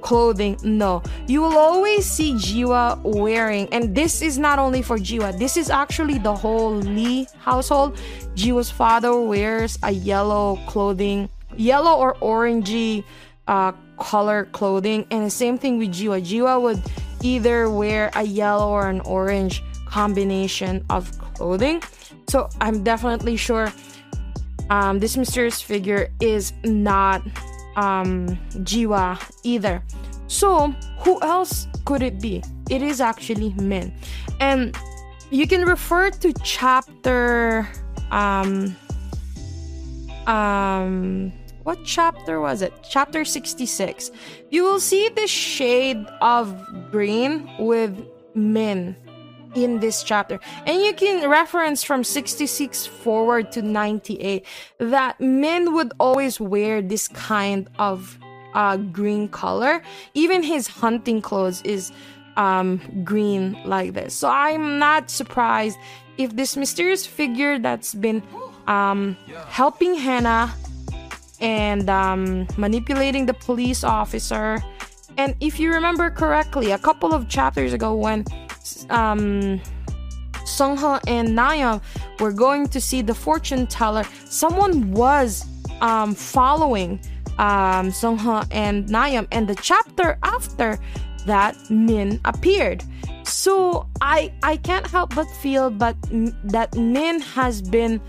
clothing, 0.01 0.55
no. 0.61 1.01
You 1.25 1.41
will 1.41 1.57
always 1.57 2.05
see 2.05 2.33
Jiwa 2.35 3.01
wearing, 3.01 3.73
and 3.73 3.95
this 3.95 4.21
is 4.21 4.37
not 4.37 4.59
only 4.59 4.83
for 4.83 4.99
Jiwa, 4.99 5.35
this 5.39 5.57
is 5.57 5.71
actually 5.71 6.19
the 6.19 6.35
whole 6.35 6.75
Lee 6.75 7.27
household. 7.39 7.97
Jiwa's 8.35 8.69
father 8.69 9.19
wears 9.19 9.79
a 9.81 9.89
yellow 9.89 10.59
clothing, 10.67 11.27
yellow 11.55 11.97
or 11.97 12.13
orangey 12.21 13.03
uh, 13.47 13.71
color 13.97 14.45
clothing, 14.51 15.07
and 15.09 15.25
the 15.25 15.31
same 15.31 15.57
thing 15.57 15.79
with 15.79 15.89
Jiwa. 15.89 16.21
Jiwa 16.21 16.61
would 16.61 16.83
either 17.23 17.67
wear 17.67 18.11
a 18.13 18.21
yellow 18.21 18.69
or 18.69 18.87
an 18.87 18.99
orange 19.01 19.63
combination 19.87 20.85
of 20.91 21.17
clothing. 21.33 21.81
So 22.29 22.49
I'm 22.59 22.83
definitely 22.83 23.37
sure 23.37 23.71
um, 24.69 24.99
this 24.99 25.15
mysterious 25.15 25.61
figure 25.61 26.09
is 26.19 26.51
not 26.63 27.21
um, 27.77 28.37
Jiwa 28.67 29.17
either. 29.43 29.81
So, 30.27 30.73
who 30.99 31.21
else 31.21 31.67
could 31.85 32.01
it 32.01 32.19
be? 32.19 32.43
It 32.69 32.81
is 32.81 32.99
actually 32.99 33.53
Min. 33.53 33.93
And 34.41 34.75
you 35.29 35.47
can 35.47 35.63
refer 35.63 36.09
to 36.09 36.33
chapter 36.43 37.67
um 38.11 38.75
um 40.25 41.31
what 41.63 41.79
chapter 41.83 42.39
was 42.39 42.61
it? 42.61 42.73
Chapter 42.89 43.25
66. 43.25 44.11
You 44.51 44.63
will 44.63 44.79
see 44.79 45.09
the 45.09 45.27
shade 45.27 46.05
of 46.21 46.55
green 46.91 47.49
with 47.59 48.05
Min 48.35 48.95
in 49.63 49.79
this 49.79 50.03
chapter. 50.03 50.39
And 50.65 50.81
you 50.81 50.93
can 50.93 51.29
reference 51.29 51.83
from 51.83 52.03
66 52.03 52.85
forward 52.85 53.51
to 53.53 53.61
98 53.61 54.45
that 54.79 55.19
Min 55.19 55.73
would 55.73 55.93
always 55.99 56.39
wear 56.39 56.81
this 56.81 57.07
kind 57.07 57.69
of 57.79 58.17
uh, 58.53 58.77
green 58.77 59.27
color. 59.29 59.81
Even 60.13 60.43
his 60.43 60.67
hunting 60.67 61.21
clothes 61.21 61.61
is 61.63 61.91
um, 62.37 62.79
green 63.03 63.57
like 63.65 63.93
this. 63.93 64.13
So 64.13 64.29
I'm 64.29 64.79
not 64.79 65.09
surprised 65.09 65.77
if 66.17 66.35
this 66.35 66.55
mysterious 66.55 67.05
figure 67.05 67.59
that's 67.59 67.93
been 67.93 68.23
um, 68.67 69.17
helping 69.49 69.95
Hannah 69.95 70.53
and 71.39 71.89
um, 71.89 72.47
manipulating 72.57 73.25
the 73.25 73.33
police 73.33 73.83
officer. 73.83 74.63
And 75.17 75.35
if 75.39 75.59
you 75.59 75.71
remember 75.73 76.09
correctly, 76.09 76.71
a 76.71 76.77
couple 76.77 77.13
of 77.13 77.27
chapters 77.27 77.73
ago, 77.73 77.95
when 77.95 78.25
um, 78.89 79.59
Sungha 80.45 80.99
and 81.07 81.35
Naya 81.35 81.79
were 82.19 82.31
going 82.31 82.67
to 82.69 82.79
see 82.79 83.01
the 83.01 83.13
fortune 83.13 83.67
teller, 83.67 84.05
someone 84.25 84.91
was 84.91 85.45
um, 85.81 86.15
following 86.15 86.99
um, 87.37 87.91
Sungha 87.91 88.47
and 88.51 88.87
Nayam, 88.87 89.27
and 89.31 89.47
the 89.47 89.55
chapter 89.55 90.17
after 90.23 90.79
that, 91.25 91.55
Min 91.69 92.19
appeared. 92.25 92.83
So 93.23 93.87
I 94.01 94.33
I 94.41 94.57
can't 94.57 94.87
help 94.87 95.13
but 95.13 95.27
feel 95.41 95.69
but 95.69 95.95
that 96.45 96.73
Min 96.75 97.19
has 97.19 97.61
been 97.61 98.01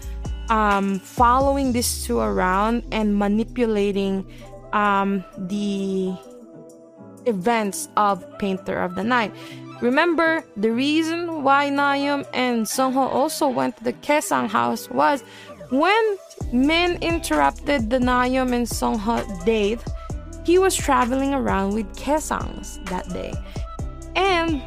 um, 0.49 0.99
following 1.01 1.73
these 1.73 2.05
two 2.05 2.21
around 2.21 2.85
and 2.93 3.19
manipulating 3.19 4.25
um, 4.73 5.25
the 5.37 6.17
events 7.27 7.89
of 7.97 8.25
Painter 8.39 8.81
of 8.81 8.95
the 8.95 9.05
Night. 9.05 9.35
Remember, 9.81 10.45
the 10.57 10.73
reason 10.73 11.45
why 11.45 11.71
Nayam 11.71 12.27
and 12.35 12.67
Sungho 12.67 12.97
also 12.97 13.49
went 13.49 13.77
to 13.77 13.85
the 13.85 13.93
gisaeng 13.93 14.49
house 14.49 14.91
was 14.91 15.23
when 15.71 16.17
Min 16.53 16.99
interrupted 17.01 17.91
the 17.91 17.99
Nayam 17.99 18.53
and 18.53 18.67
Sungho 18.67 19.23
date, 19.45 19.81
he 20.45 20.59
was 20.59 20.75
traveling 20.75 21.33
around 21.33 21.75
with 21.75 21.87
gisaengs 21.95 22.85
that 22.89 23.09
day. 23.11 23.33
And 24.17 24.63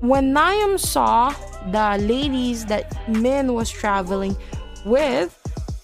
when 0.00 0.34
Nayam 0.34 0.78
saw 0.78 1.30
the 1.70 1.96
ladies 2.04 2.66
that 2.66 3.08
Min 3.08 3.54
was 3.54 3.70
traveling 3.70 4.36
with, 4.84 5.38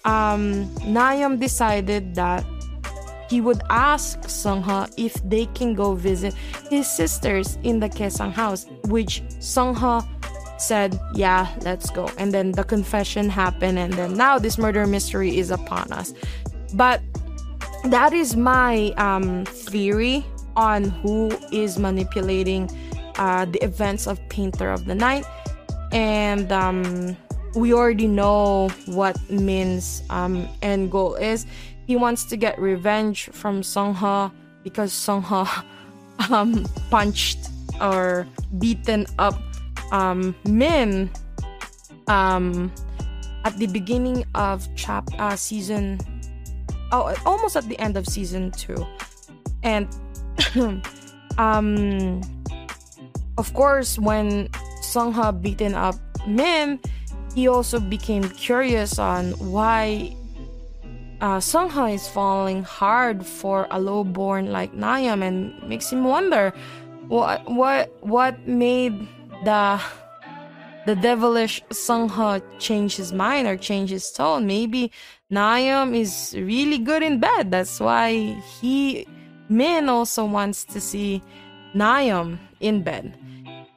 um, 0.04 0.66
Nayam 0.84 1.38
decided 1.38 2.16
that 2.16 2.44
he 3.28 3.40
would 3.40 3.60
ask 3.70 4.20
Sungha 4.22 4.92
if 4.96 5.14
they 5.28 5.46
can 5.46 5.74
go 5.74 5.94
visit 5.94 6.34
his 6.70 6.90
sisters 6.90 7.58
in 7.62 7.78
the 7.80 7.88
gisaeng 7.88 8.32
house, 8.32 8.66
which 8.84 9.22
Sungha 9.38 10.06
said, 10.58 10.98
Yeah, 11.14 11.48
let's 11.60 11.90
go. 11.90 12.10
And 12.18 12.32
then 12.32 12.52
the 12.52 12.64
confession 12.64 13.28
happened, 13.28 13.78
and 13.78 13.92
then 13.92 14.16
now 14.16 14.38
this 14.38 14.58
murder 14.58 14.86
mystery 14.86 15.38
is 15.38 15.50
upon 15.50 15.92
us. 15.92 16.14
But 16.74 17.02
that 17.84 18.12
is 18.12 18.36
my 18.36 18.92
um, 18.96 19.44
theory 19.44 20.24
on 20.56 20.84
who 20.84 21.30
is 21.52 21.78
manipulating 21.78 22.68
uh, 23.16 23.44
the 23.44 23.62
events 23.62 24.06
of 24.06 24.18
Painter 24.28 24.70
of 24.70 24.86
the 24.86 24.94
Night. 24.94 25.24
And 25.92 26.50
um, 26.50 27.16
we 27.54 27.72
already 27.72 28.06
know 28.06 28.68
what 28.86 29.18
Min's 29.30 30.02
um, 30.10 30.48
end 30.62 30.90
goal 30.90 31.14
is 31.14 31.46
he 31.88 31.96
wants 31.96 32.24
to 32.24 32.36
get 32.36 32.60
revenge 32.60 33.30
from 33.32 33.62
Songha 33.62 34.30
because 34.62 34.92
Songha 34.92 35.64
um, 36.30 36.66
punched 36.90 37.48
or 37.80 38.28
beaten 38.58 39.06
up 39.18 39.40
um, 39.90 40.36
Min 40.44 41.10
um, 42.06 42.70
at 43.46 43.56
the 43.56 43.66
beginning 43.66 44.22
of 44.34 44.68
chap 44.76 45.08
uh, 45.18 45.34
season 45.34 45.98
oh 46.92 47.14
almost 47.24 47.56
at 47.56 47.66
the 47.68 47.78
end 47.80 47.96
of 47.96 48.06
season 48.06 48.50
two. 48.50 48.86
And 49.62 49.88
um 51.38 52.20
of 53.38 53.54
course 53.54 53.98
when 53.98 54.48
Songha 54.84 55.32
beaten 55.40 55.74
up 55.74 55.96
Min 56.26 56.80
he 57.34 57.48
also 57.48 57.80
became 57.80 58.28
curious 58.28 58.98
on 58.98 59.32
why 59.38 60.14
uh, 61.20 61.38
Seongho 61.38 61.92
is 61.92 62.08
falling 62.08 62.62
hard 62.62 63.26
for 63.26 63.66
a 63.70 63.80
lowborn 63.80 64.52
like 64.52 64.72
Nayam 64.72 65.22
and 65.22 65.60
makes 65.68 65.90
him 65.90 66.04
wonder 66.04 66.52
what 67.08 67.44
what 67.50 67.92
what 68.00 68.46
made 68.46 68.94
the 69.44 69.80
the 70.86 70.94
devilish 70.94 71.62
Seongho 71.70 72.42
change 72.58 72.96
his 72.96 73.12
mind 73.12 73.46
or 73.48 73.56
change 73.56 73.90
his 73.90 74.10
tone. 74.10 74.46
Maybe 74.46 74.92
Nayam 75.30 75.94
is 75.94 76.34
really 76.38 76.78
good 76.78 77.02
in 77.02 77.20
bed. 77.20 77.50
That's 77.50 77.80
why 77.80 78.40
he 78.60 79.06
Min 79.48 79.88
also 79.88 80.24
wants 80.24 80.64
to 80.64 80.80
see 80.80 81.22
Nayam 81.74 82.38
in 82.60 82.82
bed. 82.82 83.14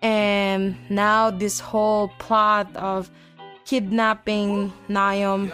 And 0.01 0.75
now 0.89 1.30
this 1.32 1.60
whole 1.60 2.10
plot 2.19 2.67
of 2.75 3.10
kidnapping 3.65 4.73
Nayam 4.89 5.51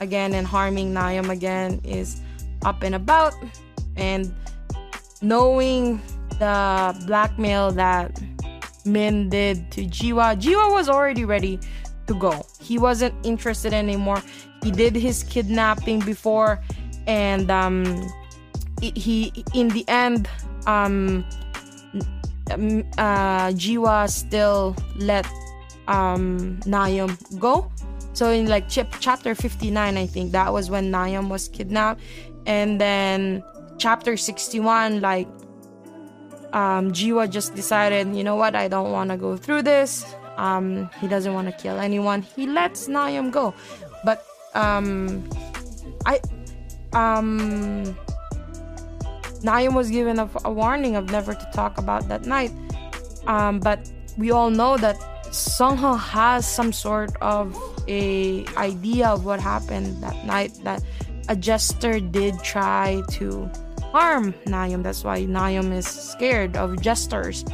again 0.00 0.34
and 0.34 0.46
harming 0.46 0.92
Nayam 0.92 1.30
again 1.30 1.80
is 1.84 2.20
up 2.64 2.82
and 2.82 2.94
about 2.94 3.34
and 3.96 4.34
knowing 5.22 6.00
the 6.38 7.04
blackmail 7.06 7.72
that 7.72 8.20
Min 8.84 9.28
did 9.28 9.70
to 9.72 9.84
Jiwa. 9.84 10.40
Jiwa 10.40 10.72
was 10.72 10.88
already 10.88 11.24
ready 11.24 11.58
to 12.06 12.14
go. 12.14 12.46
He 12.60 12.78
wasn't 12.78 13.14
interested 13.26 13.72
anymore. 13.72 14.22
He 14.62 14.70
did 14.70 14.94
his 14.94 15.22
kidnapping 15.22 16.00
before, 16.00 16.60
and 17.06 17.50
um, 17.50 17.84
he 18.80 19.44
in 19.54 19.68
the 19.68 19.84
end, 19.88 20.28
um, 20.66 21.24
uh, 22.50 23.48
Jiwa 23.54 24.08
still 24.08 24.74
let 24.96 25.26
um, 25.86 26.58
Nayam 26.64 27.16
go. 27.38 27.70
So 28.18 28.32
in 28.32 28.48
like 28.48 28.68
chip, 28.68 28.88
chapter 28.98 29.32
59, 29.32 29.96
I 29.96 30.04
think 30.04 30.32
that 30.32 30.52
was 30.52 30.70
when 30.70 30.90
Nayam 30.90 31.28
was 31.28 31.46
kidnapped, 31.46 32.00
and 32.46 32.80
then 32.80 33.44
chapter 33.78 34.16
61, 34.16 35.00
like 35.00 35.28
um, 36.52 36.90
Jiwa 36.90 37.30
just 37.30 37.54
decided, 37.54 38.16
you 38.16 38.24
know 38.24 38.34
what, 38.34 38.56
I 38.56 38.66
don't 38.66 38.90
want 38.90 39.10
to 39.10 39.16
go 39.16 39.36
through 39.36 39.62
this. 39.62 40.04
Um, 40.36 40.90
he 41.00 41.06
doesn't 41.06 41.32
want 41.32 41.46
to 41.46 41.62
kill 41.62 41.78
anyone. 41.78 42.22
He 42.22 42.48
lets 42.48 42.88
Nayam 42.88 43.30
go, 43.30 43.54
but 44.04 44.26
um, 44.54 45.22
I 46.04 46.18
um, 46.94 47.96
Nayam 49.46 49.74
was 49.76 49.90
given 49.90 50.18
a, 50.18 50.28
a, 50.44 50.50
warning 50.50 50.96
of 50.96 51.08
never 51.12 51.34
to 51.34 51.50
talk 51.54 51.78
about 51.78 52.08
that 52.08 52.22
night. 52.22 52.50
Um, 53.28 53.60
but 53.60 53.78
we 54.16 54.32
all 54.32 54.50
know 54.50 54.76
that 54.76 54.98
Seongho 55.30 55.96
has 55.96 56.44
some 56.44 56.72
sort 56.72 57.14
of 57.22 57.54
a 57.88 58.44
idea 58.56 59.08
of 59.08 59.24
what 59.24 59.40
happened 59.40 60.02
that 60.02 60.24
night. 60.24 60.52
That 60.64 60.82
a 61.28 61.36
jester 61.36 62.00
did 62.00 62.38
try 62.42 63.02
to 63.12 63.50
harm 63.92 64.32
Nayam. 64.46 64.82
That's 64.82 65.04
why 65.04 65.24
Nayam 65.24 65.72
is 65.72 65.86
scared 65.86 66.56
of 66.56 66.80
jesters. 66.80 67.44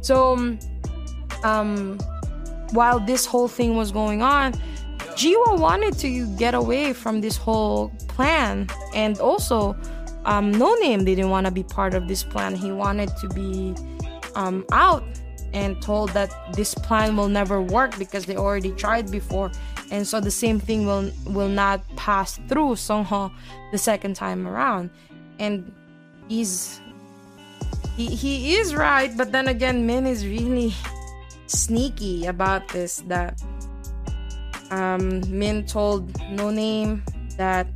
So, 0.00 0.56
um, 1.42 1.98
while 2.72 3.00
this 3.00 3.24
whole 3.24 3.48
thing 3.48 3.76
was 3.76 3.90
going 3.90 4.22
on, 4.22 4.52
Jiwa 5.16 5.58
wanted 5.58 5.96
to 5.98 6.26
get 6.36 6.54
away 6.54 6.92
from 6.92 7.20
this 7.20 7.36
whole 7.36 7.90
plan, 8.08 8.68
and 8.94 9.18
also, 9.20 9.76
um, 10.24 10.50
No 10.50 10.74
Name 10.76 11.04
didn't 11.04 11.30
want 11.30 11.46
to 11.46 11.52
be 11.52 11.62
part 11.62 11.94
of 11.94 12.08
this 12.08 12.22
plan. 12.22 12.54
He 12.54 12.72
wanted 12.72 13.10
to 13.18 13.28
be 13.28 13.74
um, 14.34 14.64
out 14.72 15.04
and 15.54 15.80
told 15.80 16.10
that 16.10 16.30
this 16.52 16.74
plan 16.74 17.16
will 17.16 17.28
never 17.28 17.62
work 17.62 17.96
because 17.98 18.26
they 18.26 18.36
already 18.36 18.72
tried 18.72 19.10
before, 19.10 19.50
and 19.90 20.06
so 20.06 20.20
the 20.20 20.30
same 20.30 20.60
thing 20.60 20.84
will 20.84 21.10
will 21.24 21.48
not 21.48 21.80
pass 21.96 22.36
through 22.48 22.74
Seongho 22.74 23.32
the 23.72 23.78
second 23.78 24.14
time 24.14 24.46
around. 24.46 24.90
And 25.38 25.72
he's 26.28 26.80
he, 27.96 28.06
he 28.14 28.56
is 28.56 28.74
right 28.74 29.16
but 29.16 29.30
then 29.32 29.48
again 29.48 29.86
min 29.86 30.06
is 30.06 30.26
really 30.26 30.74
sneaky 31.46 32.26
about 32.26 32.66
this 32.68 33.02
that 33.06 33.40
um 34.70 35.22
min 35.30 35.64
told 35.64 36.10
no 36.30 36.50
name 36.50 37.02
that 37.36 37.66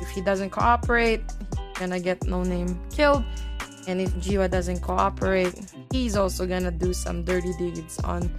if 0.00 0.08
he 0.10 0.20
doesn't 0.20 0.50
cooperate 0.50 1.22
he's 1.56 1.78
gonna 1.78 2.00
get 2.00 2.24
no 2.24 2.42
name 2.42 2.80
killed 2.90 3.24
and 3.88 4.00
if 4.00 4.10
jiwa 4.14 4.50
doesn't 4.50 4.80
cooperate 4.80 5.54
he's 5.90 6.16
also 6.16 6.46
gonna 6.46 6.70
do 6.70 6.92
some 6.92 7.24
dirty 7.24 7.52
deeds 7.58 7.98
on 8.00 8.30